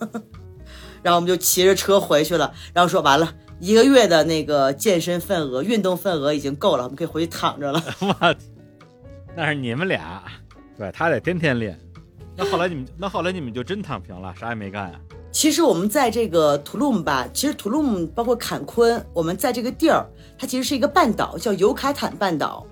[1.02, 3.34] 然后我们就骑着车回去了，然后说完了。
[3.60, 7.82] 一个月的那个健身份额、运动份额已经够了，我们可以回去躺着了。
[8.00, 8.36] 我天，
[9.36, 10.24] 那是你们俩，
[10.76, 11.78] 对他得天天练。
[12.36, 15.00] 那后来你们，那后来你们就真躺平了，啥也没干呀、
[15.34, 20.06] 其实我们在这个图卢姆吧，其实图卢姆包括坎昆，我们在这个地儿，
[20.38, 22.64] 它其实是一个半岛，叫尤卡坦半岛，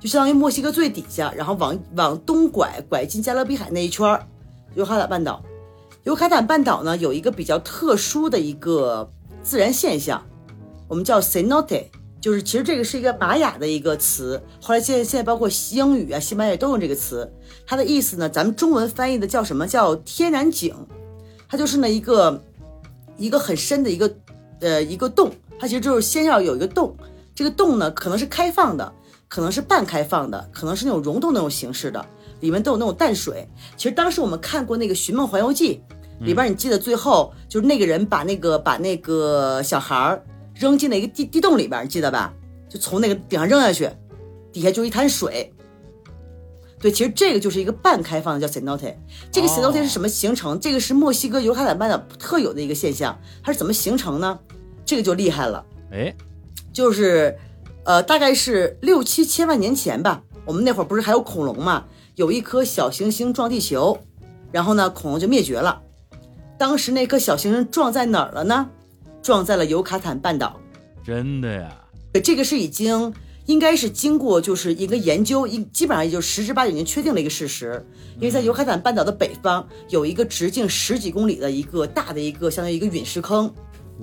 [0.00, 4.26] 就相当于墨西哥最底下，然后往往东拐，拐进加勒比海那一圈儿，
[4.74, 5.40] 尤卡坦半岛。
[6.02, 9.08] 尤卡坦半岛呢有一个比较特殊的一个
[9.40, 10.20] 自然现象，
[10.88, 11.84] 我们叫 cenote，
[12.20, 17.32] 就是其实这个是一个玛雅的一个词，后来现在现在包括西英语啊、西班牙语都用这个词，
[17.64, 20.74] 它的意思呢，咱们中文翻译的叫什么叫天然井。
[21.50, 22.40] 它就是那一个
[23.16, 24.14] 一个很深的一个
[24.60, 26.96] 呃一个洞，它其实就是先要有一个洞，
[27.34, 28.92] 这个洞呢可能是开放的，
[29.26, 32.06] 可能是半开放的，可能是那种溶洞那种形式的，
[32.38, 33.46] 里面都有那种淡水。
[33.76, 35.82] 其实当时我们看过那个《寻梦环游记》，
[36.24, 42.32] 里边你记得最后就是那个人把那个把那个小孩儿扔进了一个地地洞里边，你记得吧？
[42.68, 43.90] 就从那个顶上扔下去，
[44.52, 45.52] 底下就一滩水。
[46.80, 48.94] 对，其实这个就是一个半开放的，叫 cenote。
[49.30, 50.58] 这个哦 cenote 是什么形成？
[50.58, 54.38] 这个是墨西哥尤卡坦半岛特有的一个现象，它是怎么形成呢？
[54.84, 55.64] 这个就厉害了。
[55.92, 56.14] 哎，
[56.72, 57.38] 就是，
[57.84, 60.22] 呃，大概是六七千万年前吧。
[60.46, 61.84] 我们那会儿不是还有恐龙吗？
[62.16, 63.98] 有一颗小行星撞地球，
[64.50, 65.82] 然后呢，恐龙就灭绝了。
[66.58, 68.68] 当时那颗小行星撞在哪儿了呢？
[69.22, 70.58] 撞在了尤卡坦半岛。
[71.04, 71.70] 真的呀，
[72.24, 73.12] 这个是已经
[73.50, 77.84] 应该是经过就是一个研究，一基本上也就十之八九已经确定了一个事实，
[78.14, 83.52] 因为在尤卡坦半岛的北方有一个直径十几公里的一个大的一个相当于一个陨石坑，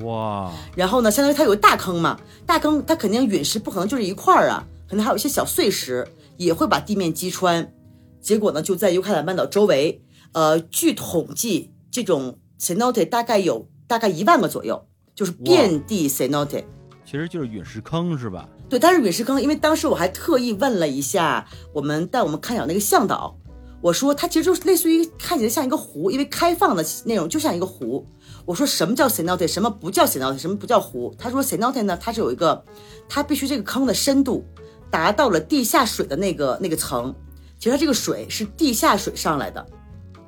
[0.04, 6.06] 哇，然后呢，相当于它有个大坑嘛，大坑它肯定陨石不可能就是一块儿啊，可能还有一些小碎石
[6.36, 7.74] 也会把地面击穿。
[8.20, 10.02] 结果呢，就在尤卡坦半岛周围，
[10.34, 16.66] 呃，据统计，这种 cenote 大概有大概一万个左右，就是遍地 cenote。
[17.06, 18.50] 其实就是陨石坑是吧？
[18.70, 23.38] 对，但是陨石坑，因为当时我还特意问了一下我们带我们看小那个向导，
[23.82, 28.06] 我说它其实就是类似于看起来像一个湖，因为开放的那种就像一个湖。
[28.46, 31.14] 我说什么叫 cenote，什么不叫 cenote，什么不叫湖？
[31.18, 32.64] 他说 cenote 呢，它是有一个，
[33.08, 34.44] 它必须这个坑的深度
[34.90, 37.14] 达到了地下水的那个那个层，
[37.58, 39.66] 其实它这个水是地下水上来的，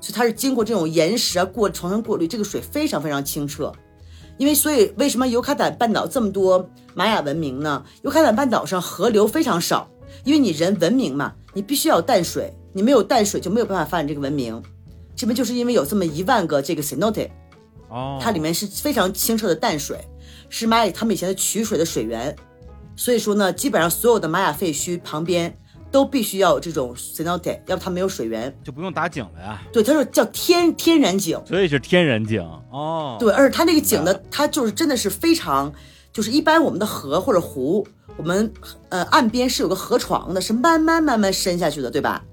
[0.02, 3.72] 所以它是经过这种岩石啊过重新过滤，这个水非常非常清澈。
[4.38, 6.70] 因为所以为什么尤卡坦半岛这么多
[7.00, 7.82] 玛雅文明呢？
[8.02, 9.90] 尤卡坦半岛上河流非常少，
[10.26, 14.62] 因为你人文明嘛，你必须要有淡水，你没有淡水就没有办法发展这个文明。
[15.16, 17.30] 这边就是因为有这么一万个这个 cenote，
[17.88, 19.98] 哦，它里面是非常清澈的淡水，
[20.50, 22.36] 是玛雅他们以前的取水的水源。
[22.98, 25.58] 所以说呢，基本上所有的玛雅废墟旁边
[25.90, 28.54] 都必须要有这种 cenote，要不它没有水源。
[28.62, 31.42] 就不用打井了呀，对，它是叫天天然井。
[31.46, 33.16] 所以是天然井哦。
[33.18, 35.74] 对，而且它那个井呢，它就是真的是非常，
[36.12, 38.52] 就是一般我们的河或者湖，我们
[38.90, 42.24] 呃岸边是有个河床的，是慢慢慢慢深下去的，对吧？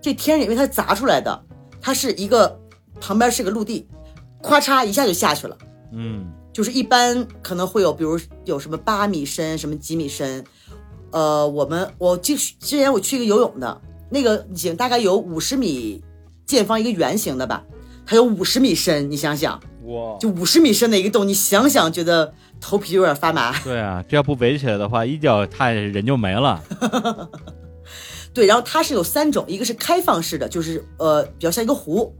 [0.00, 1.42] 这天然因为它砸出来的，
[1.80, 2.58] 它是一个
[3.00, 3.86] 旁边是个陆地，
[4.42, 5.56] 咵嚓一下就下去了。
[5.92, 10.44] 嗯，就是一般可能会有，比如有什么八米深，什么几米深。
[11.10, 16.02] 呃，我们我之之前我去一个游泳的那个井，大概有五十米
[16.46, 17.64] 见方一个圆形的吧，
[18.06, 19.60] 它有五十米深，你想想。
[19.84, 23.58] 哇，就五十米深的一个洞，你想想，觉得头皮有点发麻。
[23.64, 26.62] 对啊，这要不围起来的话，一脚踏人就没了。
[28.34, 32.12] 对，然后它是有三种，一个是开放式的，就是呃比较像一个湖；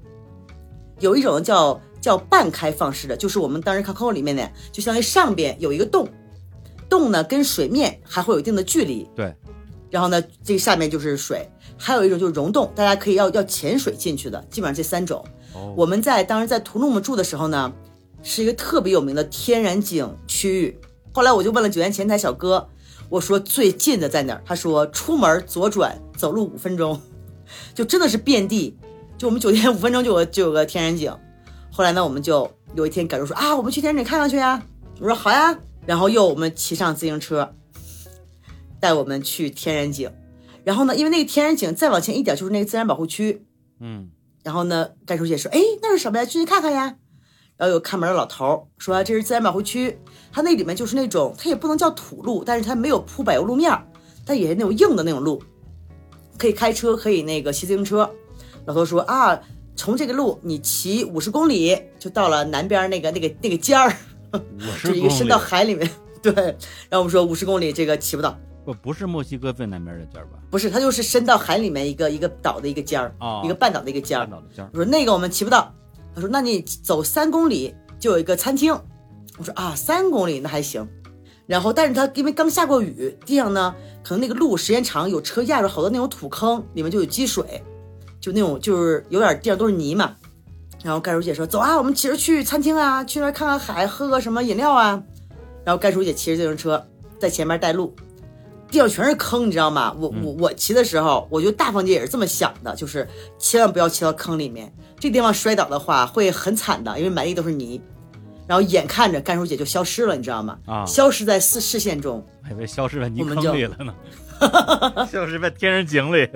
[1.01, 6.09] 有一种叫叫半开放式的，就是我们当时看 Coco 里面的，就相当于上边有一个洞，
[6.89, 9.33] 洞呢跟水面还会有一定的距离，对，
[9.91, 11.49] 然后呢这个下面就是水。
[11.83, 15.25] 还有一种就是溶洞，大家可以要要潜水进去的，基本上这三种。
[15.55, 17.73] 哦，我们在当时在图卢姆住的时候呢，
[18.23, 20.79] 是一个特别有名的天然景区域。
[21.13, 22.69] 后来我就问了酒店前台小哥，
[23.09, 24.43] 我说最近的在哪儿？
[24.45, 27.01] 他说出门左转走路五分钟，
[27.75, 28.77] 就真的是遍地。
[29.19, 31.15] 就我们酒店五分钟就有个就有个天然景。
[31.71, 34.63] 后来呢，我们就有一天赶着说啊，我们去天然井看看去呀。
[35.01, 35.59] 我说好呀。
[35.87, 37.55] 然后又我们骑上自行车，
[38.79, 40.13] 带我们去天然井。
[40.63, 43.47] 然后呢，因为那个天然井再往前一点就是那个自然保护区，
[43.81, 44.11] 嗯，
[44.43, 46.25] 然后呢，甘书记说：“哎，那是什么呀？
[46.25, 46.97] 进去看看呀。”
[47.57, 49.99] 然后有看门的老头说：“这是自然保护区，
[50.33, 53.87] 它那里面就是那种，它也不能叫土路，但是它没有铺柏油路面儿，
[54.25, 55.43] 但也是那种硬的那种路，
[56.39, 58.11] 可以开车，可以那个骑自行车。”
[58.65, 59.39] 老头说：“啊，
[59.77, 63.95] 从这个路你骑五十公里就到了南边那个那个那个尖儿，
[64.33, 65.91] 五十 就一个伸到海里面。
[66.23, 68.39] 对，然后我们说五十公里这个骑不到，
[68.73, 70.39] 不不是墨西哥最南边的尖儿吧？
[70.51, 74.31] 不是，它就是伸到海里面一个一个岛的一个尖儿，哦一个半岛的一个尖儿半。
[74.31, 74.71] 岛的尖儿。
[74.73, 75.73] 我说那个我们骑不到。
[76.15, 78.77] 他说那你走三公里就有一个餐厅。
[79.39, 80.87] 我说啊，三公里那还行。
[81.47, 87.63] 然后但是他因为刚下过雨，地上呢可能那个路时间长，有车压着好多那种土坑，里面就有积水，
[88.21, 90.17] 就那种就是有点地上都是泥嘛。
[90.83, 95.03] 然后盖叔姐说走啊，我们骑着去餐厅啊，去那儿看看海，喝个什么饮料啊。
[95.65, 96.85] 然后盖叔姐骑着自行车
[97.19, 97.95] 在前面带路，
[98.71, 99.95] 地上全是坑，你知道吗？
[99.99, 103.07] 我我我骑的时候，我觉得大方姐也是这么想的，就是
[103.39, 107.81] 千万不要骑到坑里面，这地方摔倒的话会很惨的，因为满地都是泥。
[108.47, 110.59] 然后眼看着甘叔姐就消失了，你知道吗？
[110.67, 112.25] 啊消失在视视线中。
[112.43, 113.95] 还以为消失在泥坑里了呢，
[115.11, 116.29] 消失在天然井里。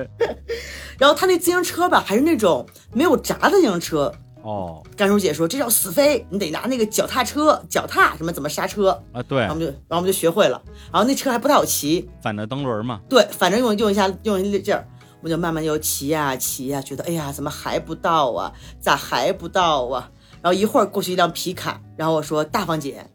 [0.96, 4.12] 然后他那自行车吧，还是那种没有闸的自行车。
[4.44, 8.90] 哦甘叔姐说这叫死飞，你得拿那个脚踏车，脚踏什么怎么刹车。
[9.12, 10.62] 啊，对然后，我们就，然后我们就学会了。
[10.92, 13.00] 然后那车还不太好骑，反着蹬轮嘛。
[13.08, 14.86] 对，反正用用一下用一劲儿，
[15.20, 18.52] 我们就慢慢又骑呀、骑呀、觉得哎呀怎么还不到啊？
[18.80, 20.10] 咋还不到啊？
[20.42, 23.06] 然后一会儿过去一辆皮卡，然后我说大方姐，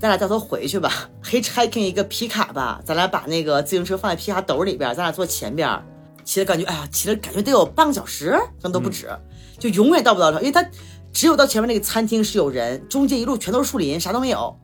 [0.00, 0.90] 咱俩掉头回去吧，
[1.22, 5.68] hitchhiking 一个皮卡吧，咱俩把那个自行车放在皮卡斗里边，咱俩坐前边，
[6.24, 9.10] 骑的感觉哎呀，骑了感觉得有半个小时，可能都不止，
[9.58, 10.64] 就永远到不到那，因为它
[11.12, 14.56] 只有到前面那个餐厅是有人，中间一路全都是树林，啥都没有。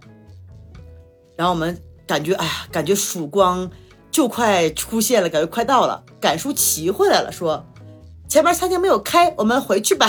[1.37, 3.71] 然后我们感觉哎呀，感觉曙光
[4.11, 6.05] 就快出现了，感觉快到了。
[6.21, 7.65] 赶叔骑回来了，说
[8.29, 10.09] 前面餐厅没有开，我们回去吧。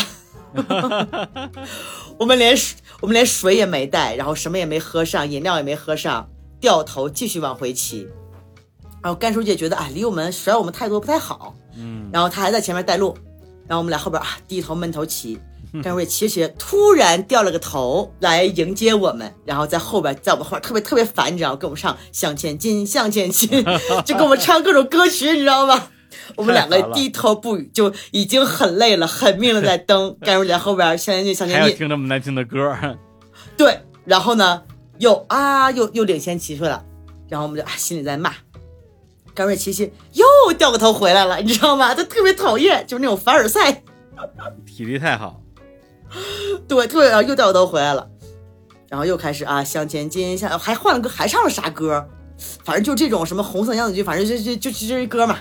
[2.17, 6.29] 我们连水我们连水也没带，然后什么也没喝上，饮料也没喝上，
[6.61, 8.07] 掉头继续往回骑。
[9.01, 13.17] 然后甘叔姐觉得啊，离我们甩我们太多不太好，嗯，然后他还在前面带路，
[13.67, 15.39] 然后我们俩后边啊低头闷头骑。
[15.83, 21.57] 甘叔姐骑骑，突然掉了个头来迎接我们，然后在后边，在我们后边特别特别烦，你知道吗？
[21.57, 23.49] 跟我们唱向前进，向前进，
[24.05, 25.89] 就跟我们唱各种歌曲，你知道吗？
[26.37, 30.15] 我们两个低头不语，就已经很累了，很命的在蹬。
[30.21, 32.73] 甘叔姐后边向前进，向前进，听这么难听的歌，
[33.57, 34.61] 对，然后呢，
[34.99, 36.85] 又啊，又又领先骑出来了，
[37.27, 38.31] 然后我们就啊心里在骂，
[39.35, 41.93] 甘瑞琪琪又掉个头回来了，你知道吗？
[41.93, 43.83] 他特别讨厌，就是那种凡尔赛，
[44.65, 45.41] 体力太好，
[46.67, 48.07] 对，特别然后又掉个头回来了，
[48.89, 52.07] 然后又开始啊向前进，向还换了歌，还唱了啥歌？
[52.63, 55.37] 反正就这种什么红色娘子军，反正就就就就这歌嘛。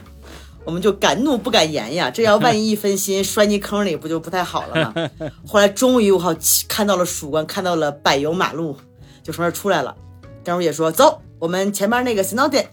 [0.64, 5.10] 我们就敢怒不敢言呀，这要万一一分心摔进坑里，不就不太好了吗？
[5.46, 6.34] 后来终于我靠
[6.66, 8.74] 看到了曙光，看到了柏油马路，
[9.22, 9.94] 就从那出来了。
[10.42, 12.66] 张如也说：“走，我们前面那个 o w d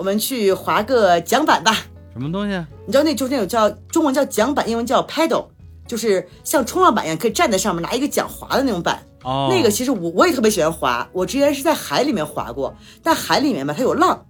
[0.00, 1.76] 我们去划个桨板吧。
[2.14, 2.56] 什么东西？
[2.86, 5.44] 你知道那就是那种叫中文叫桨板，英文叫 paddle，
[5.86, 8.98] 就是像冲浪板一样，可以站在上面拿一个桨划的那种板。
[9.24, 14.24] 哦，那个其实我我也特别喜欢划，我之前是在海里面划过，但海里面吧它有浪，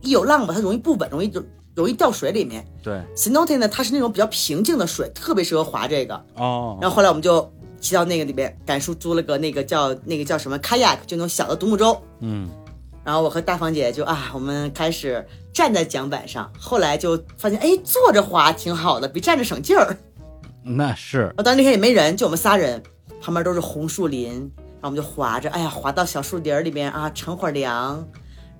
[0.00, 1.40] 一有浪吧它容易不稳，容易就
[1.76, 2.66] 容易掉水里面。
[2.82, 6.20] 对，s n o w d 呢它是那种比较平静的水，特别适合划这个。
[6.34, 7.48] 哦，然后后来我们就
[7.80, 11.96] 骑到那个里边，赶叔租了个那个叫那个叫什么 kayak，就那种小的独木舟。
[12.18, 12.48] 嗯，
[13.04, 19.96] 然后我和大芳姐就啊，我们开始站在桨板上，后来就发现，哎，坐着滑挺好的，比站着省劲儿。
[20.62, 22.80] 那是啊，当时那天也没人，就我们仨人，
[23.20, 28.06] 旁边都是红树林，然后我们就划着，哎呀，划到小树林儿里边啊，乘会儿凉，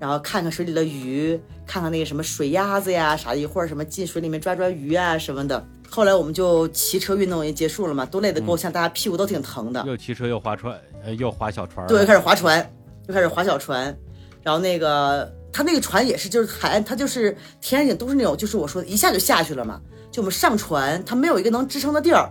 [0.01, 5.65] 然后看看水里的鱼，看看那个什么水鸭子呀啥的，一会儿什么进水里面抓抓鱼啊什么的。
[5.89, 9.85] 后来我们就骑车运动也结束了嘛，都累得够呛，大家屁股都挺疼的。
[9.87, 12.69] 又骑车又划船，呃，又划小船儿，对，开始划船，
[13.07, 13.97] 就开始划小船，
[14.43, 19.81] 然后那个他那个船也是，就是海岸，它就是天然景都是那种，就是我说的一下就下去了嘛。
[20.11, 22.31] 就我们上船，它没有一个能支撑的地儿，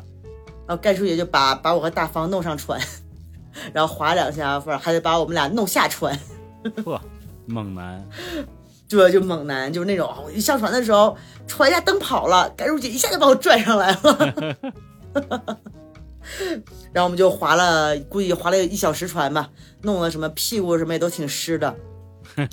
[0.67, 2.79] 然后盖叔也就把把我和大方弄上船，
[3.73, 6.17] 然后划两下，不是还得把我们俩弄下船。
[6.85, 7.01] 呵，
[7.47, 8.07] 猛男，
[8.87, 14.57] 对，就猛男，就是那种我一上船的时候，船一下灯跑了，盖叔姐一下就把我拽上来了。
[16.93, 19.49] 然后我们就划了，估计划了一小时船吧，
[19.81, 21.75] 弄得什么屁股什么也都挺湿的，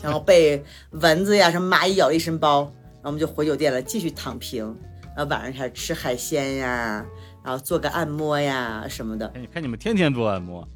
[0.02, 2.72] 然后被蚊子呀、什么蚂蚁咬了一身包。
[3.00, 4.64] 然后我们就回酒店了，继续躺平。
[5.16, 7.04] 然后晚上开始吃海鲜呀，
[7.44, 9.26] 然后做个按摩呀什么的。
[9.34, 10.66] 哎，看你们天天做按摩，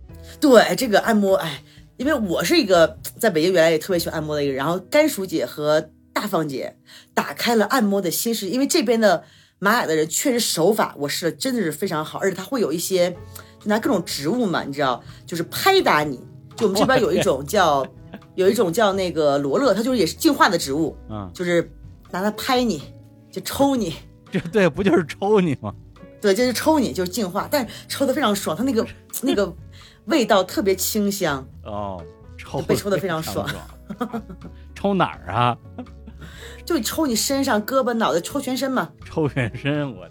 [0.41, 1.63] 对这个按摩，哎，
[1.97, 6.77] 因为我是一个在北京原来也特别喜欢按摩的一个人，然后甘薯姐和大方姐
[7.15, 9.23] 打开了按摩的新世界，因为这边的
[9.61, 13.11] 玛雅的人确实手法我试了真的是非常好，而且他会有一些
[13.61, 16.21] 就拿各种植物嘛，你知道，就是拍打你。
[16.57, 17.87] 就我们这边有一种叫
[18.35, 21.71] 有一种叫那个罗勒，它就是也是净化的植物，嗯，就是
[22.11, 22.83] 拿它拍你，
[23.31, 23.95] 就抽你。
[24.31, 25.75] 这对不就是抽你吗？
[26.21, 28.87] 对，就是抽你，就是净化，但是抽的非常爽，它那个
[29.23, 29.53] 那个
[30.07, 31.47] 味道特别清香。
[31.65, 32.03] 哦，
[32.39, 34.23] 抽被抽的非常爽爽，
[34.75, 35.57] 抽哪儿啊？
[36.65, 38.89] 就抽你身上、胳膊、脑袋，抽全身嘛。
[39.05, 40.09] 抽全身，我，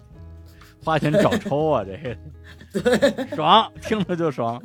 [0.84, 4.62] 花钱找抽啊，这个，爽，听着就爽。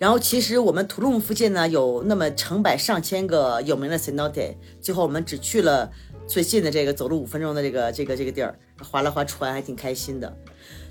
[0.00, 5.90] 然后其实我们图卢姆附近呢有那么成百上千个有名的 cenote，最后我们只去了
[6.26, 10.34] 最近的这个走路五分钟的这个这个这个地儿，划了划船，还挺开心的。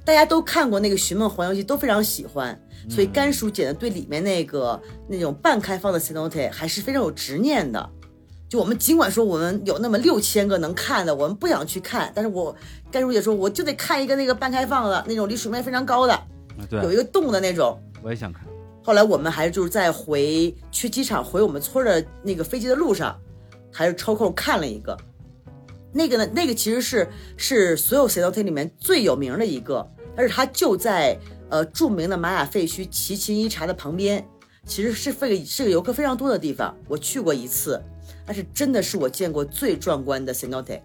[0.05, 2.55] 大家都看过那个《寻梦环游记》，都非常喜欢，
[2.87, 7.89] 所以甘叔姐呢对里面那个那种半开放的 cenote 还是非常有执念的。
[8.47, 12.55] 就我们尽管说我们有那么六千个能看的，我们不想去看，但是我
[12.91, 16.13] 甘叔姐说我就得看一个那个半开放的那种离水面非常高的，
[16.69, 17.81] 有对，一个洞的那种。
[18.03, 18.43] 我也想看。
[18.81, 23.19] 后来我们还就是在回去机场回我们村的那个飞机的路上，
[23.71, 24.97] 还是抽空看了一个。
[25.91, 31.17] 那个呢，那个其实是是所有 c e n o t 里面最有名的一个，但是它就在
[31.49, 34.23] 呃著名的玛雅废墟奇琴伊察的旁边，
[34.65, 36.75] 其实是非是个游客非常多的地方。
[36.87, 37.81] 我去过一次，
[38.25, 40.79] 但是真的是我见过最壮观的 c e n o t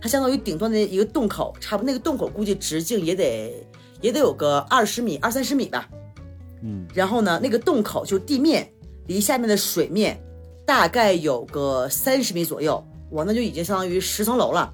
[0.00, 3.66] 它相当于顶端的一个洞口，差不多那个洞口估计直径也得
[4.00, 5.88] 也得有个二十米二三十米吧。
[6.62, 8.68] 嗯，然后呢，那个洞口就地面
[9.06, 10.20] 离下面的水面
[10.66, 14.72] 大概有个三十米左右，哇，那就已经相当于十层楼了，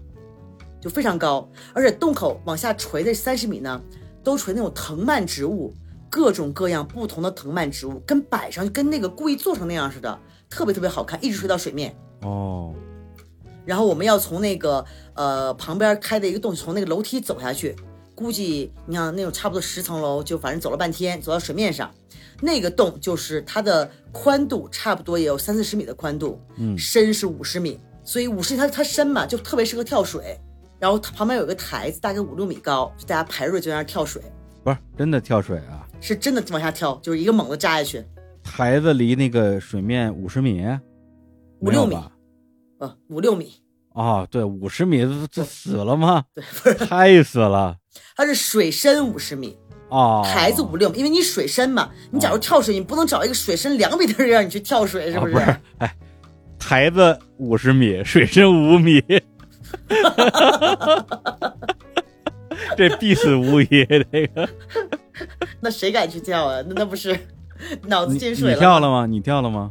[0.80, 1.48] 就非常高。
[1.72, 3.80] 而且洞口往下垂的三十米呢，
[4.22, 5.72] 都垂那种藤蔓植物，
[6.10, 10.18] 各种各样不同的藤蔓植物，跟摆上跟那个故意做成那样似的，
[10.48, 11.94] 特别特别好看，一直垂到水面。
[12.22, 12.72] 哦，
[13.64, 17.76] 然后我们要从那个呃旁边开的一个洞，从那个楼梯走下去，
[18.14, 21.90] 估计你看那种差不多十层楼，就反正走了半天，走到水面上，
[22.40, 26.76] 那个洞就是它的宽度差不多也有三四十米的宽度，嗯。
[26.78, 30.38] 深是五十米，所以五十米它它深嘛，就特别适合跳水。
[30.78, 34.20] 然后它旁边有个台子，大概五六米高，就大家排队就在那儿跳水，
[34.62, 35.88] 不是真的跳水啊？
[36.00, 38.04] 是真的往下跳，就是一个猛子扎下去，
[38.42, 40.62] 台子离那个水面五十米，
[41.60, 41.90] 五六米。
[41.90, 42.12] 没有吧？
[42.80, 43.52] 呃，五六米，
[43.94, 46.24] 哦，对，五十米这这死了吗？
[46.34, 47.78] 对，不是，太死了
[48.16, 49.56] 它是水深五十米，
[49.88, 50.22] 哦！
[50.24, 55.94] 台子五六米，因为你水深嘛，你假如跳水，你不能找一个水深两米的人让你去跳水，是不啊不是，哎，
[56.58, 59.02] 台子五十米，水深五米，
[62.76, 63.66] 这必死无疑。
[64.12, 64.48] 这个
[65.60, 66.62] 那谁敢去跳啊？
[66.68, 67.18] 那那不是
[67.86, 69.06] 脑子进水了你跳了吗？
[69.06, 69.70] 你跳了吗？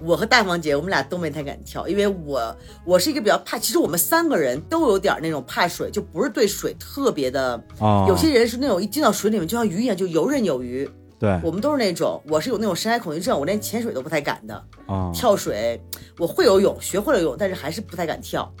[0.00, 7.62] 我和大芳姐，我们俩都没太敢跳，因为我我是一个比较怕，其实我们三个人都有点那种怕水，就不是对水特别的。
[7.78, 10.88] 哦，有些人是那种一进到水里面就像鱼一样，就游刃有余。
[11.16, 14.64] 对我们都是那种，我是有那种深海恐惧症，我连潜水都不太敢的。
[14.86, 15.80] 啊，跳水
[16.18, 18.52] 我会游泳，学会了游泳，但是还是不太敢跳。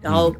[0.00, 0.34] 然后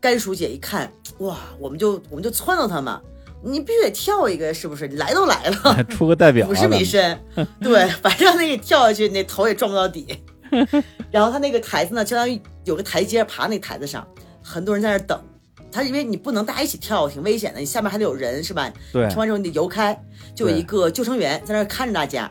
[0.00, 3.00] 甘薯姐一看，哇，我们就我们就撺掇她嘛，
[3.44, 4.86] 你必须得跳一个，是不是？
[4.88, 7.18] 你来都来了， 出个代表啊，五十米深，
[7.60, 10.22] 对， 反正那个跳下去，你那头也撞不到底。
[11.10, 14.06] 然后他那个台子呢，相当于有个台阶，爬那台子上，
[14.42, 15.20] 很多人在那等。
[15.70, 18.70] 他因为你不能大家一起跳，挺危险的，你下面还得有人，是吧？
[18.92, 19.98] 对跳完之后你得游开，
[20.34, 22.30] 就有一个救生员在那看着大家。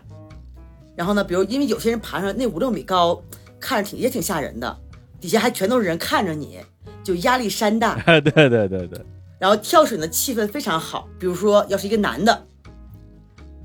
[0.95, 3.20] 然后呢，比如因为有些人爬上那五六米高，
[3.59, 4.78] 看着挺也挺吓人的，
[5.20, 6.59] 底下还全都是人看着你，
[7.03, 7.95] 就压力山大。
[8.05, 9.01] 对对对对对，
[9.42, 12.46] 然后跳水的气氛非常好，比如说要是一个男的，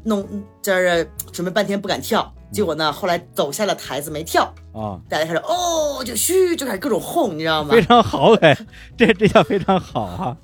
[0.05, 0.27] 弄
[0.63, 7.83] 在这儿准备半天不敢跳，结果呢后来走下了台子没跳，啊，大家开始哦就嘘就开始各种哄，你知道吗非？
[7.83, 8.57] 常好哎，
[8.97, 10.35] 这这叫非常好啊！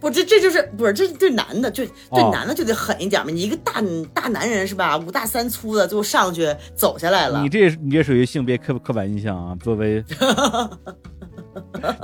[0.00, 3.80] 不，这这就是不是这对男的就对哦男的就得狠一点嘛，你一个大
[4.12, 9.56] 大男人是吧，五大三粗的，最后上去走下来了你，这你这属于性别刻刻板印象啊！
[9.62, 10.02] 作为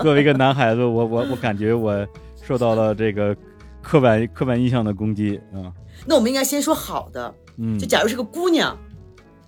[0.03, 2.07] 作为一个男孩子，我我我感觉我
[2.47, 3.37] 受到了这个
[3.83, 5.73] 刻板刻板印象的攻击啊！
[6.07, 8.77] 那我们应该先说好的，嗯就假如是个姑娘，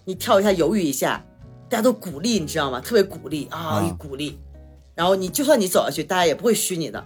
[0.05, 1.23] 你跳一下犹豫一下，
[1.69, 2.81] 大家都鼓励，你知道吗？
[2.81, 4.39] 特别鼓励啊，啊一鼓励，
[4.95, 7.05] 然后你就算你走下去，大家也不会虚你的。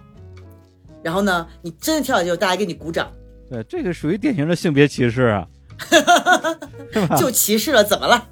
[1.03, 3.11] 然后呢，你真的跳下去，大家给你鼓掌，
[3.49, 5.47] 对，这个属于典型的性别歧视啊！
[7.17, 8.27] 就歧视了，怎么了？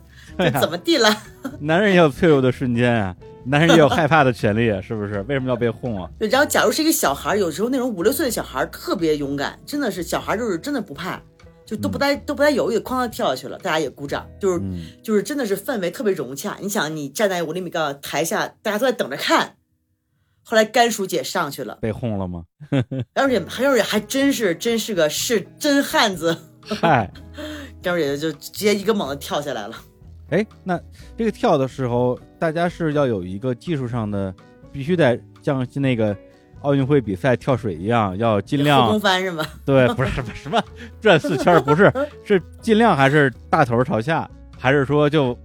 [0.62, 1.10] 怎么地了？
[1.60, 3.16] 男人也有脆弱的瞬间啊，
[3.49, 5.21] 男人也有害怕的权利，啊是不是？
[5.27, 6.09] 为什么要被哄啊？
[6.19, 11.19] 对，然后假如是一个小孩儿，有时候那种五六岁的小孩儿特别勇敢，真的是小孩儿就是真的不怕，
[11.65, 16.57] 就都不带、都不带犹豫，哐当跳下去了，大家也鼓掌，就是、嗯，就是真的是氛围特别融洽。
[16.61, 19.55] 你想，你站在五厘米高的台下，大家都在等着看。
[20.43, 22.43] 后来甘薯姐上去了，被哄了吗？
[23.13, 27.11] 甘薯姐，甘薯姐还真是真是个是真汉子，嗨，
[27.81, 29.75] 甘薯姐就直接一个猛子跳下来了。
[30.29, 30.79] 哎，那
[31.17, 34.33] 这个跳的时候，大家是要有一个技术上的，
[34.71, 36.15] 必须得像那个
[36.61, 39.45] 奥运会比赛跳水一样，要尽后量空翻是吗？
[39.65, 40.63] 对，不是什么什么
[41.01, 41.91] 转四圈，不是，
[42.23, 45.37] 是尽量还是大头朝下，还是说就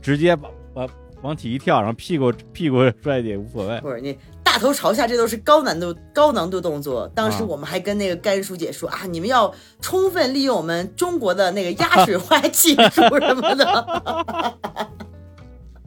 [0.00, 0.86] 直接把把
[1.22, 3.80] 往起一跳，然后屁股屁股摔也无所谓。
[3.80, 7.06] 不是你大头朝下，这都是高难度高难度动作。
[7.14, 14.56] 当时啊我们还跟那个甘叔姐说啊，你们要充分利用我们中国的那个压水花技术什么的。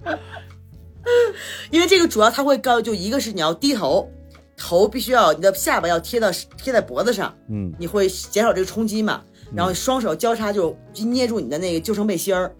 [1.72, 4.10] 因为这个主要它会高，就一个是你要低头，
[4.56, 9.22] 头必须要你的下巴要贴到贴在脖子上，嗯你会减少这个冲击嘛。
[9.56, 12.52] 然后双手交叉就就捏住你的那个救生背心儿，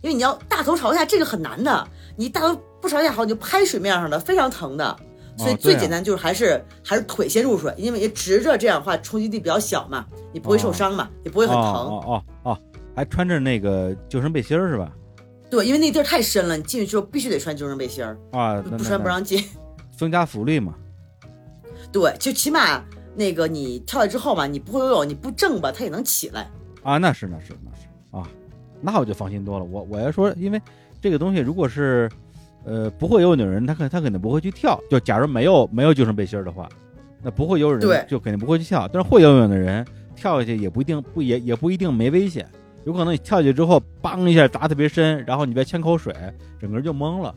[0.00, 1.86] 因为你要大头朝下，这个很难的。
[2.16, 4.96] 你大头不朝下好，你就拍水面上的，非常疼的。
[5.36, 11.64] 所以最简单就是还是、还是腿先入水，因为你直着这样的话冲击力比较小嘛，你不会受伤嘛，也不会很疼。
[11.64, 12.58] 哦哦哦哦，
[12.94, 14.90] 还穿着那个救生背心儿是吧？
[15.50, 19.44] 对，因为那地儿太深了，你进去之后必须得穿救生背心儿，啊，不穿不让进。
[19.96, 20.74] 增加浮力嘛。
[21.92, 22.82] 对，就起码
[23.16, 26.48] 那个你跳下之后嘛，你不会游泳，你不正吧，它也能起来。
[26.82, 27.86] 啊，那是那是那是
[28.16, 28.28] 啊，
[28.80, 29.64] 那我就放心多了。
[29.64, 30.62] 我我要说，因为
[31.00, 32.08] 这个东西如果是
[32.64, 34.80] 呃不会游泳的人，他肯他肯定不会去跳。
[34.88, 36.68] 就假如没有没有救生背心儿的话，
[37.22, 38.88] 那不会游泳的人就肯定不会去跳。
[38.92, 39.84] 但是会游泳的人
[40.14, 42.48] 跳下去也不一定不也也不一定没危险，
[42.90, 46.12] 有可能你跳下去之后，梆一下砸特别深，然后你再呛口水，
[46.60, 47.32] 整个人就懵了。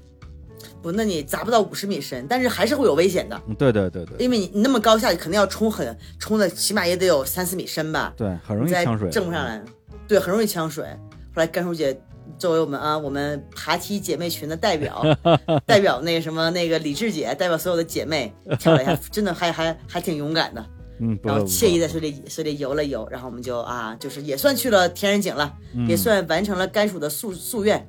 [0.82, 9.10] 不，那你砸不到五十米深，但是还是会有危险的，嗯，对对对对因为你你那么高下去，肯定要冲很冲的，起码也得有三四米深吧，对，很容易呛水。
[9.10, 9.62] 挣不上来，
[10.08, 10.86] 对，很容易呛水。
[10.86, 11.96] 后来甘叔姐
[12.38, 15.04] 作为我们啊，我们爬梯姐妹群的代表，
[15.68, 20.66] 代表那个什么那个李智姐，代表所有的姐妹跳了一下， 真的还还还挺勇敢的。
[21.06, 27.86] 嗯，然后惬意在水里水里游了游，然后我们就啊，就是也算去了天然景了，嗯也算完成了甘薯的夙夙愿。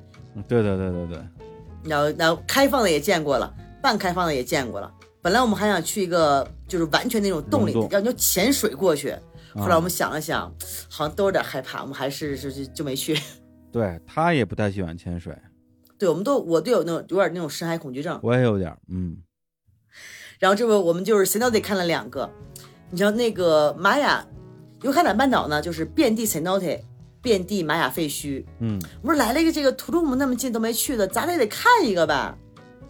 [0.49, 1.17] 对对对对对，
[1.85, 4.91] 然后然后开放的也见过了，半开放的也见过了。
[5.21, 9.15] 本来我们还想去一个就是完全那种洞里要你，要要潜水过去。
[9.55, 10.53] 后来啊我们想了想，
[10.89, 13.17] 好像都有点害怕，我们还是就是就没去。
[13.71, 15.33] 对他也不太喜欢潜水，
[15.97, 18.19] 对，我们都我都有那种有点那种深海恐惧症。
[18.21, 19.17] 我也有点，嗯
[20.37, 22.29] 然后这不我们就是闲聊得看了两个，
[22.91, 24.25] 你知道那个玛雅
[24.81, 26.81] 尤卡坦半岛呢，就是遍地 cenote，
[27.21, 28.45] 遍地玛雅废墟。
[28.59, 32.37] 嗯，我说来了一个这个图卢姆那么近都没去的，咱也得看一个吧，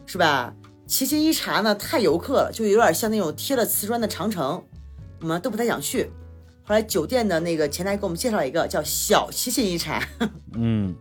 [0.05, 0.53] 是吧？
[0.87, 4.63] 奇琴一查呢太游客了，就有点像那种贴了瓷砖的长城，
[5.21, 6.11] 我们都不太想去。
[6.63, 10.03] 后来酒店的那个前台给我们介绍一个叫小奇琴伊察，
[10.53, 10.95] 嗯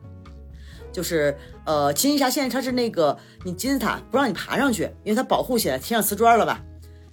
[0.93, 1.37] 就是
[1.67, 6.63] 呃奇琴伊察现在它是那个你金字塔不让你爬上去，因为它保护起来贴上瓷砖了吧？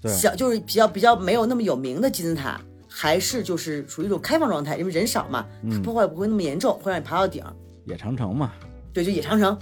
[0.01, 7.43] 对小就是比较比较没有那么有名的金字塔，还是就是属于一种开放状态，因为人少嘛，它嗯破坏不会那么严重，会让你爬到顶。
[7.85, 8.51] 野长城嘛，
[8.93, 9.57] 对，就野长城。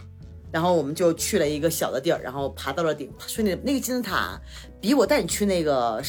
[0.52, 3.12] 然后我们就去了一个小的地儿，然后爬到了顶。
[3.28, 4.40] 去那那个金字塔，
[4.82, 6.02] 比我带你去那个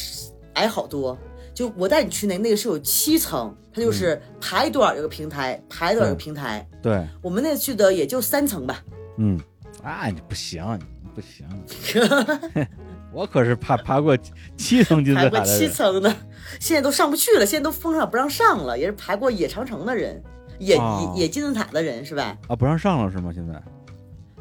[0.55, 1.17] 矮好多。
[1.53, 6.67] 就我带你去那那个是有七层，它就是爬多少有个平台，爬多少有个平台。
[6.81, 8.83] 对，我们那去的也就三层吧。
[9.17, 9.39] 嗯，
[9.83, 10.63] 啊，你不行，
[11.03, 11.45] 你不行，
[13.13, 14.17] 我可是爬爬过
[14.55, 16.15] 七层金字爬过七塔的人，层的，
[16.59, 18.77] 现在都上不去了，现在都封上不让上了。
[18.77, 20.21] 也是爬过野长城的人，
[20.59, 22.37] 野、哦野野金字塔的人是吧？
[22.47, 23.31] 啊，不让上了是吗？
[23.33, 23.61] 现在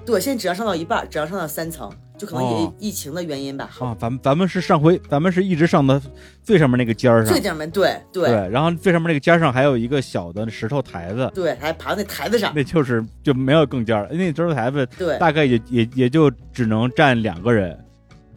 [0.05, 3.69] 对，现在只要上到一半，只要上到三层，就可能也哦疫情的原因吧。
[3.81, 6.01] 啊，咱们咱们是上回咱们是一直上到
[6.43, 12.51] 最上面那个尖儿上最，上面对对对，然后最上面那个尖儿上还有一个小的石头台子，对，还爬到那台子上。
[12.57, 17.79] 那就是就没有更尖儿，那石头台子对，大概也也也就只能站两个人，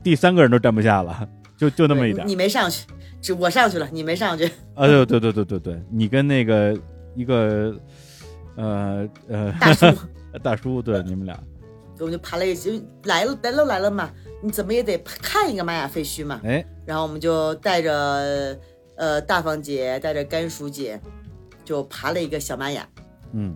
[0.04, 1.28] 第三个人都站不下了，
[1.58, 2.86] 就就那么一点你没上去，
[3.22, 4.46] 只我上去了，你没上去。
[4.76, 6.78] 啊，对对对对对对，你跟那个
[7.16, 7.76] 一个
[8.56, 9.86] 呃呃大叔，
[10.44, 11.40] 大叔，对你们俩，
[12.00, 12.72] 我们就爬了一，就
[13.06, 16.42] 来了来了来了嘛，你怎么也得看一个玛雅废墟嘛。
[16.44, 18.60] 哎，然后我们就带着
[18.98, 21.00] 呃大方姐，带着甘薯姐，
[21.64, 22.88] 就爬了一个小玛雅。
[23.34, 23.56] 嗯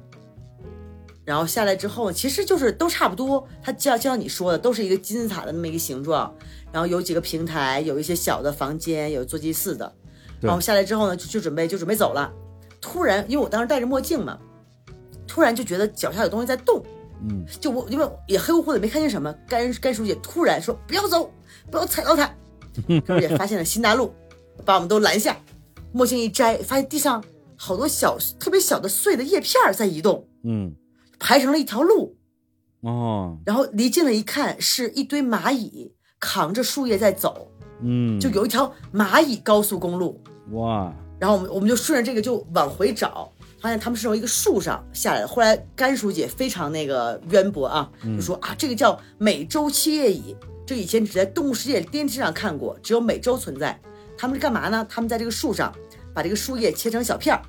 [1.27, 3.45] 然后下来之后，其实就是都差不多。
[3.61, 6.33] 它就像就像你说的，都是一个金字塔的那么一个形状，
[6.71, 9.93] 然后有几个平台，有一些小的房间，有坐祭祀的。
[10.39, 12.31] 然后下来之后呢，就就准备就准备走了。
[12.79, 14.39] 突然，因为我当时戴着墨镜嘛，
[15.27, 16.81] 突然就觉得脚下有东西在动。
[17.27, 21.29] 嗯，就我因为也黑乎乎的没看见什么，甘甘书记突然说不要走，
[21.69, 22.25] 不要踩到它。
[22.87, 24.13] 甘叔姐发现了新大陆，
[24.63, 25.35] 把我们都拦下，
[25.91, 27.21] 墨镜一摘，发现地上
[27.57, 30.71] 好多小特别小的碎的叶片儿在移动，嗯，
[31.19, 32.15] 排成了一条路。
[32.81, 37.51] 哦，然后离近了一看，是一堆蚂蚁扛着树叶在走，
[37.81, 40.21] 嗯，就有一条蚂蚁高速公路。
[40.51, 45.27] 哇，然后我们我们就顺着这个就往回找，发现他们是从一个树上下来的。
[45.27, 53.77] 后来甘书姐非常那个渊博啊，就说啊，这个叫美洲七叶蚁，这以前只在《动物世界》电视上看过，只有美洲存在。
[54.15, 54.85] 他们是干嘛呢？
[54.87, 55.73] 他们在这个树上
[56.13, 57.41] 把这个树叶切成小片儿，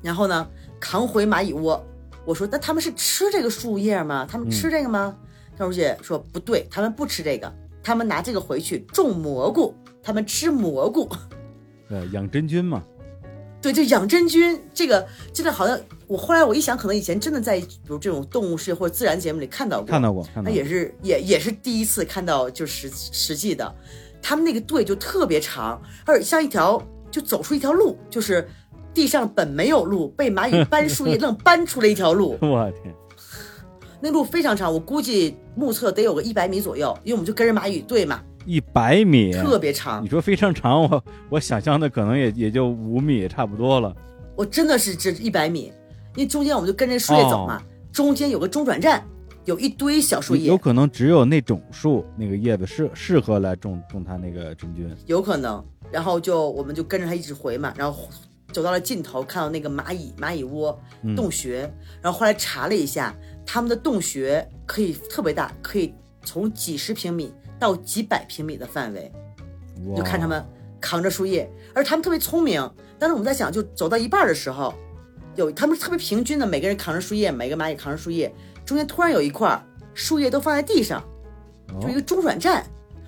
[0.00, 0.48] 然后呢
[0.78, 1.84] 扛回蚂蚁窝。
[2.30, 4.24] 我说那他们是吃这个树叶吗？
[4.30, 5.16] 他们吃这个吗？
[5.58, 7.52] 甘叔姐说不对，他们不吃这个，
[7.82, 11.08] 他们拿这个回去种蘑菇，他们吃蘑菇。
[11.88, 12.84] 对，养真菌嘛，
[13.60, 15.76] 对，就养真菌这个，真的好像
[16.06, 23.74] 我后来我一想，可能以前真的在比如这种动物世界或者自然节目里看到过，看到过，看到过，那也是也也是第一次看到就实实际的，
[24.22, 28.48] 他们那个队就特别长，而且像一条就走出一条路，就是
[28.92, 32.94] 地上本没有路，被蚂蚁 搬树叶愣搬出了一条路，我天，
[34.00, 40.02] 那路非常长，我估计目测得有个一百米左右，因为我们就跟着蚂蚁队嘛，一百米，特别长。
[40.02, 43.94] 你，说非常长，我我想象的可能也也就五米差不多了，
[44.34, 45.72] 我真的是这一百米，
[46.16, 47.62] 因为中间我们就跟着树叶走嘛，
[47.92, 49.04] 中间有个中转站，
[49.44, 55.62] 有一堆小树叶，有可能只有那种树那个叶子适适合来种种它那个真菌，有可能。
[55.92, 58.08] 然后就我们就跟着它一直回嘛，然后
[58.52, 61.72] 走到了尽头，看到那个蚂蚁蚂蚁窝嗯洞穴，
[62.02, 63.14] 然后后来查了一下，
[63.46, 65.94] 他们的洞穴可以特别大，可以
[66.24, 69.12] 从几十平米到几百平米的范围，
[69.86, 70.44] 哇就看他们
[70.80, 72.70] 扛着树叶，而他们特别聪明。
[72.98, 74.74] 但是我们在想，就走到一半的时候，
[75.34, 78.30] 有他们是特别平均的，每个人扛着树叶，每个蚂蚁扛着树叶，
[78.64, 79.62] 中间突然有一块儿
[79.94, 81.02] 树叶都放在地上，
[81.72, 82.64] 哦就一个中转站。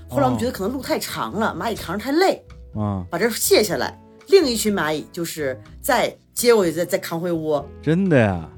[0.09, 3.99] 后来我们觉得可能路太长了，蚂蚁扛着太累，啊，把这卸下来，
[4.29, 7.67] 另一群蚂蚁就是在接过去，再再扛回窝。
[7.81, 8.49] 真的呀，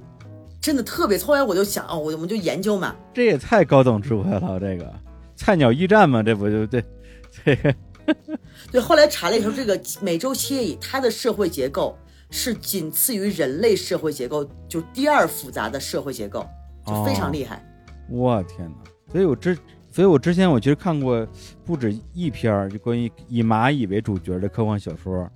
[0.60, 1.18] 真的特别。
[1.18, 4.92] 后来我就想，哦，我我们就研究嘛，这也太高等智慧了，这个
[5.34, 6.82] 菜鸟驿站嘛，这不就这
[7.44, 7.74] 这个
[8.70, 8.80] 对。
[8.80, 11.96] 后来查了以后，这个美洲切叶蚁它的社会结构
[12.30, 16.46] 是仅次于人类社会结构就第二复杂的社会结构，
[16.86, 17.64] 就非常厉害。
[18.08, 19.12] 我天哪！
[19.12, 19.56] 所以我之
[19.90, 21.26] 所以我之前我其实看过
[21.64, 25.30] 不止一篇儿，就关于以蚂蚁为主角的科幻小说。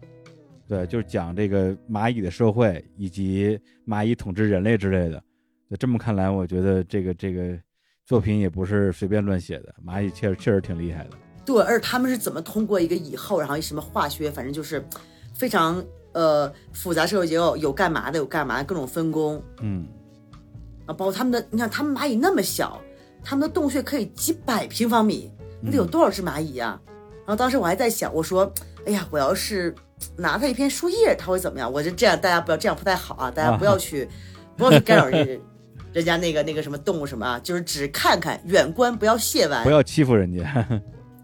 [0.68, 5.20] 对，就是讲这个蚂蚁的社会以及蚂蚁统治人类之类的。
[5.66, 7.58] 那这么看来，我觉得这个这个
[8.04, 11.10] 作品也不是随便乱写的，蚂蚁确实确实挺厉害的。
[11.44, 14.84] 对，而他们是怎么通过一个蚁后，然后什么化学，反正就是
[15.34, 19.42] 非常呃复杂社会结构，有干嘛的，有干嘛，各种分工。
[19.62, 19.86] 嗯，
[20.84, 22.78] 啊，包括他们的，你看他们蚂蚁那么小，
[23.24, 26.78] 他们的洞穴可以几百平方米，那得有多少只蚂蚁呀？
[26.84, 26.97] 然
[27.28, 28.52] 后当时我还在想，我说，
[28.86, 29.74] 哎呀，我要是。
[30.16, 31.70] 拿他一片树叶，他会怎么样？
[31.70, 33.28] 我就这样，大家不要这样，不太好啊！
[33.28, 34.08] 大家不要去，
[34.56, 35.40] 不要去干扰人，
[35.92, 40.64] 人家那个那个什么动物什么啊，就是只看看远观，不要亵玩，不要欺负人家，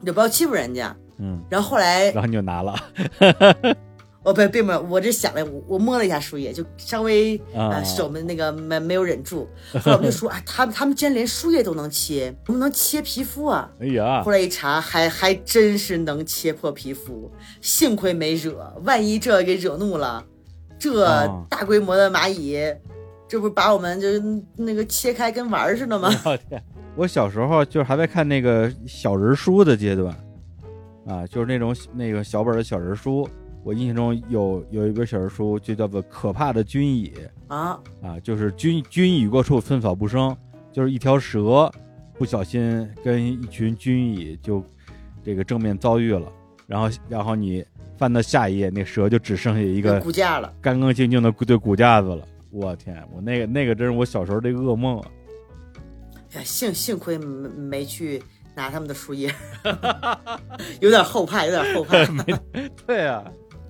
[0.05, 0.95] 就不要欺负人家。
[1.19, 2.75] 嗯，然后后来，然后你就拿了。
[4.25, 9.47] 哦不，并没有，我这想了，我我摸了一下树叶，就稍微啊手们那个没没有忍住。
[9.75, 13.71] 后来我们就说 啊，他们他们竟然连树叶都能切，能不能切皮肤啊？
[13.81, 14.23] 哎呀！
[14.23, 20.25] 后来一查，还还真是能切破皮肤，幸亏没惹，万一这给惹怒了，
[20.79, 22.59] 这大规模的蚂蚁，
[23.29, 24.09] 这不把我们就
[24.57, 26.09] 那个切开跟玩似的吗？
[26.25, 26.65] 我天！
[26.97, 30.17] 我小时候就是还在看那个小人书的阶段，
[31.07, 33.29] 啊，就是那种那个小本的小人书。
[33.65, 37.13] 我印象中有有一本小人书，就叫做《可怕的军蚁》
[37.55, 40.37] 啊啊，就是军军蚁过处，寸草不生，
[40.71, 41.73] 就是一条蛇
[42.19, 44.63] 不小心跟一群军蚁就
[45.23, 46.31] 这个正面遭遇了，
[46.67, 47.65] 然后然后你
[47.97, 52.23] 翻到下一页，那蛇就只剩下一个骨架了，干干净净的对骨架子了。
[52.51, 55.11] 我天，我那个那个真是我小时候的噩梦啊！
[56.35, 58.23] 呀，幸幸亏没没去
[58.55, 59.35] 拿他们的树叶，
[60.81, 61.97] 有点后怕，有点后怕。
[62.87, 63.25] 对啊。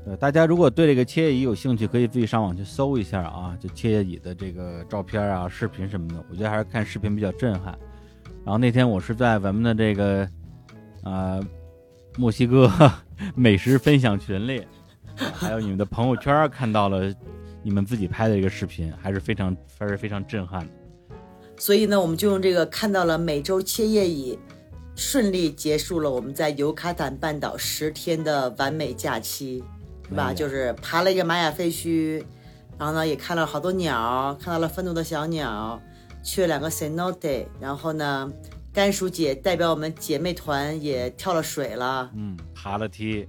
[0.07, 7.78] 呃，大家如果对这个切叶蚁有兴趣，可以自己上网去搜一下啊，就切叶蚁的这个照片啊、视频什么的，我觉得还是看视频比较震撼。
[8.44, 10.28] 然后那天我是在咱们的这个
[11.02, 11.40] 啊
[12.18, 12.70] 墨西哥
[13.34, 14.66] 美食分享群里，
[15.16, 17.11] 还有你们的朋友圈看到了
[17.62, 20.72] 你们自己拍的一个视频，还是非常还是非常震撼的。
[21.57, 24.38] 所以呢，我们就用这个看到了美洲切叶蚁，
[24.94, 29.64] 顺利结束了我们在尤卡坦半岛十天的完美假期。
[30.14, 30.32] 是吧？
[30.32, 32.24] 就是爬了一个玛雅废墟，
[32.78, 35.82] 然后呢，也看了好多鸟，看到了愤怒的小鸟，
[36.22, 38.30] 去了两个 cenote，然后呢，
[38.72, 43.28] 甘薯姐代表我们姐妹团也跳了水了，嗯，爬了梯，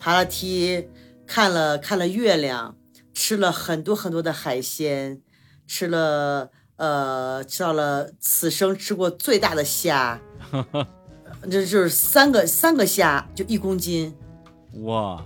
[0.00, 0.88] 爬了梯，
[1.24, 2.74] 看了看了月亮，
[3.14, 5.20] 吃了很多很多的海鲜，
[5.68, 10.20] 吃了呃，吃到了此生吃过最大的虾，
[11.48, 14.12] 这就是三个三个虾就一公斤，
[14.82, 15.24] 哇！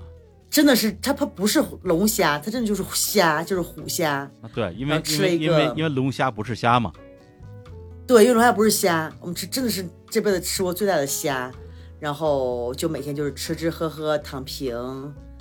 [0.51, 4.29] 真的是，它它不是龙虾，它真的就是虾，就是虎虾。
[4.41, 6.93] 啊，对，因为因为因为因为龙虾不是虾嘛。
[8.07, 11.53] 对，因为龙虾不是虾，我们吃真的是这辈子吃过最大的虾，
[11.99, 14.73] 然后就每天就是吃吃喝喝躺平，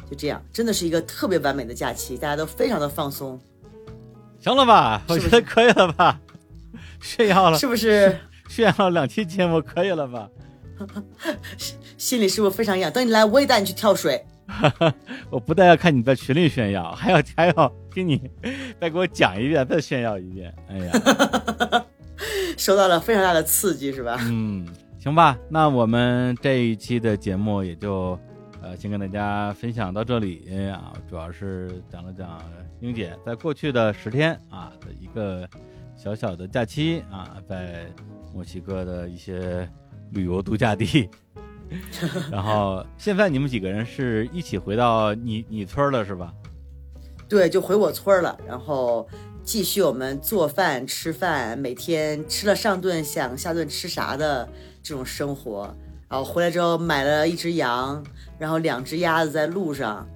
[0.10, 3.40] 就这样，真的是一个特别完美的假期，大家都非常的放松。
[4.42, 5.02] 行了吧？
[5.08, 6.20] 我觉得可以了吧？
[7.00, 8.18] 炫耀了，是不是？
[8.50, 10.30] 炫耀了两期节目，可以了吧？
[11.98, 12.92] 心里是不是非常痒？
[12.92, 14.26] 等你来，我也带你去跳水。
[15.30, 18.22] 我不但要看你在群里炫耀， 还要还要听你
[18.80, 20.54] 再给我讲一遍，再炫耀一遍。
[20.68, 20.92] 哎呀，
[22.58, 24.18] 受到了非常大的刺激，是吧？
[24.22, 24.68] 嗯，
[25.00, 28.18] 行吧，那我们这一期的节目也就
[28.62, 32.40] 呃先跟大家分享到这里啊，主要是讲了讲
[32.82, 35.48] 英姐在过去的十天啊的一个
[35.96, 37.86] 小小的假期啊，在
[38.34, 39.68] 墨西哥的一些
[40.12, 41.10] 旅游度假地。
[42.32, 46.34] 然后现在你们几个人是一起回到你你村了是吧？
[47.28, 49.08] 对，就回我村了，然后
[49.44, 54.48] 继续我们做饭吃饭，每天吃了上顿想下顿吃啥的
[54.84, 55.76] 这种生活。
[56.08, 58.04] 然后回来之后买了一只羊，
[58.38, 60.08] 然后两只鸭子在路上，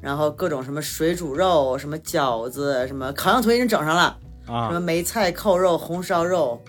[0.00, 6.60] 然后各种什么水煮肉、什么饺子、什么烤羊腿已经整上了啊，什么梅菜扣肉、红烧肉，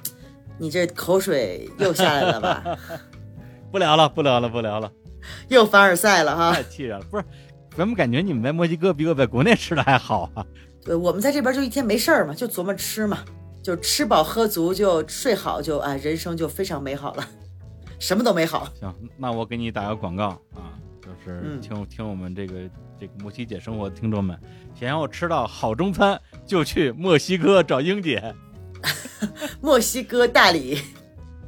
[0.60, 2.64] 你这口水又下来了吧？
[3.72, 4.92] 不聊了，不聊了，不聊了，
[5.50, 6.54] 又凡尔赛了哈！
[6.54, 7.24] 太气人了，不是？
[7.76, 10.46] 怎么感觉你们在墨西哥比我在国内吃的还好啊？
[10.84, 13.20] 对，我们在这边就一天没事儿嘛，就琢磨吃嘛，
[13.62, 17.28] 就吃饱喝足，就睡好，就啊，人生就非常美好了，
[18.00, 18.68] 什么都美好。
[18.80, 22.54] 行，那我给你打个广告啊，就是嗯听、听我们这个
[23.00, 24.40] 这个墨西姐生活的听众们，
[24.74, 28.34] 想要吃到好中餐，就去墨西哥找英姐。
[29.62, 30.80] 墨西哥大理，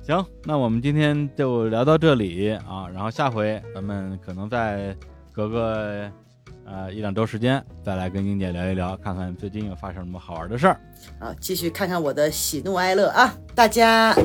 [0.09, 4.97] 行，那我们今天就聊到这里啊，然后下回咱们可能再
[5.31, 6.11] 隔个
[6.65, 10.81] 呃一两周时间，再来跟英姐聊一聊，看看最近又发生什么好玩的事儿。
[11.19, 13.31] 啊，继续看看我的喜怒哀乐啊！
[13.53, 14.15] 大家，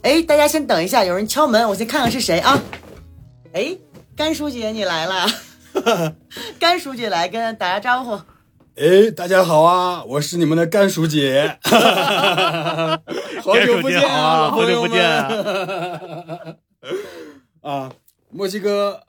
[0.00, 2.58] 哎，大家先等一下，有人敲门，我先看看是谁啊。
[3.52, 3.76] 哎，
[4.16, 5.26] 甘书记你来了，
[6.58, 8.18] 甘书记来跟打个招呼。
[8.78, 11.56] 哎，大家好啊，我是你们的甘叔 姐，
[13.42, 16.00] 好久不见啊好久不见啊
[17.62, 17.90] 啊！
[18.30, 19.00] 墨西哥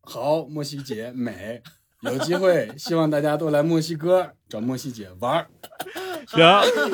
[0.00, 1.60] 好，墨西姐美，
[2.00, 5.46] 有机会希望大家都来墨西哥找墨西姐玩儿。
[6.26, 6.42] 行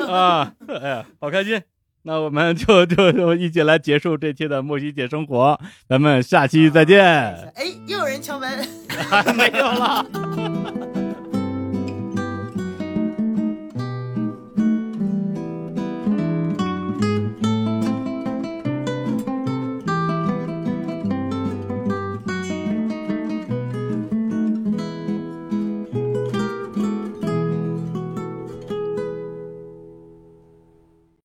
[0.05, 1.61] 啊，哎呀，好开心。
[2.03, 5.57] 那我们就 就就一起来结束这期的墨西姐生活，
[5.87, 7.05] 咱们下期再见。
[7.05, 8.49] 哎，又有人敲门。
[9.35, 10.05] 没有了。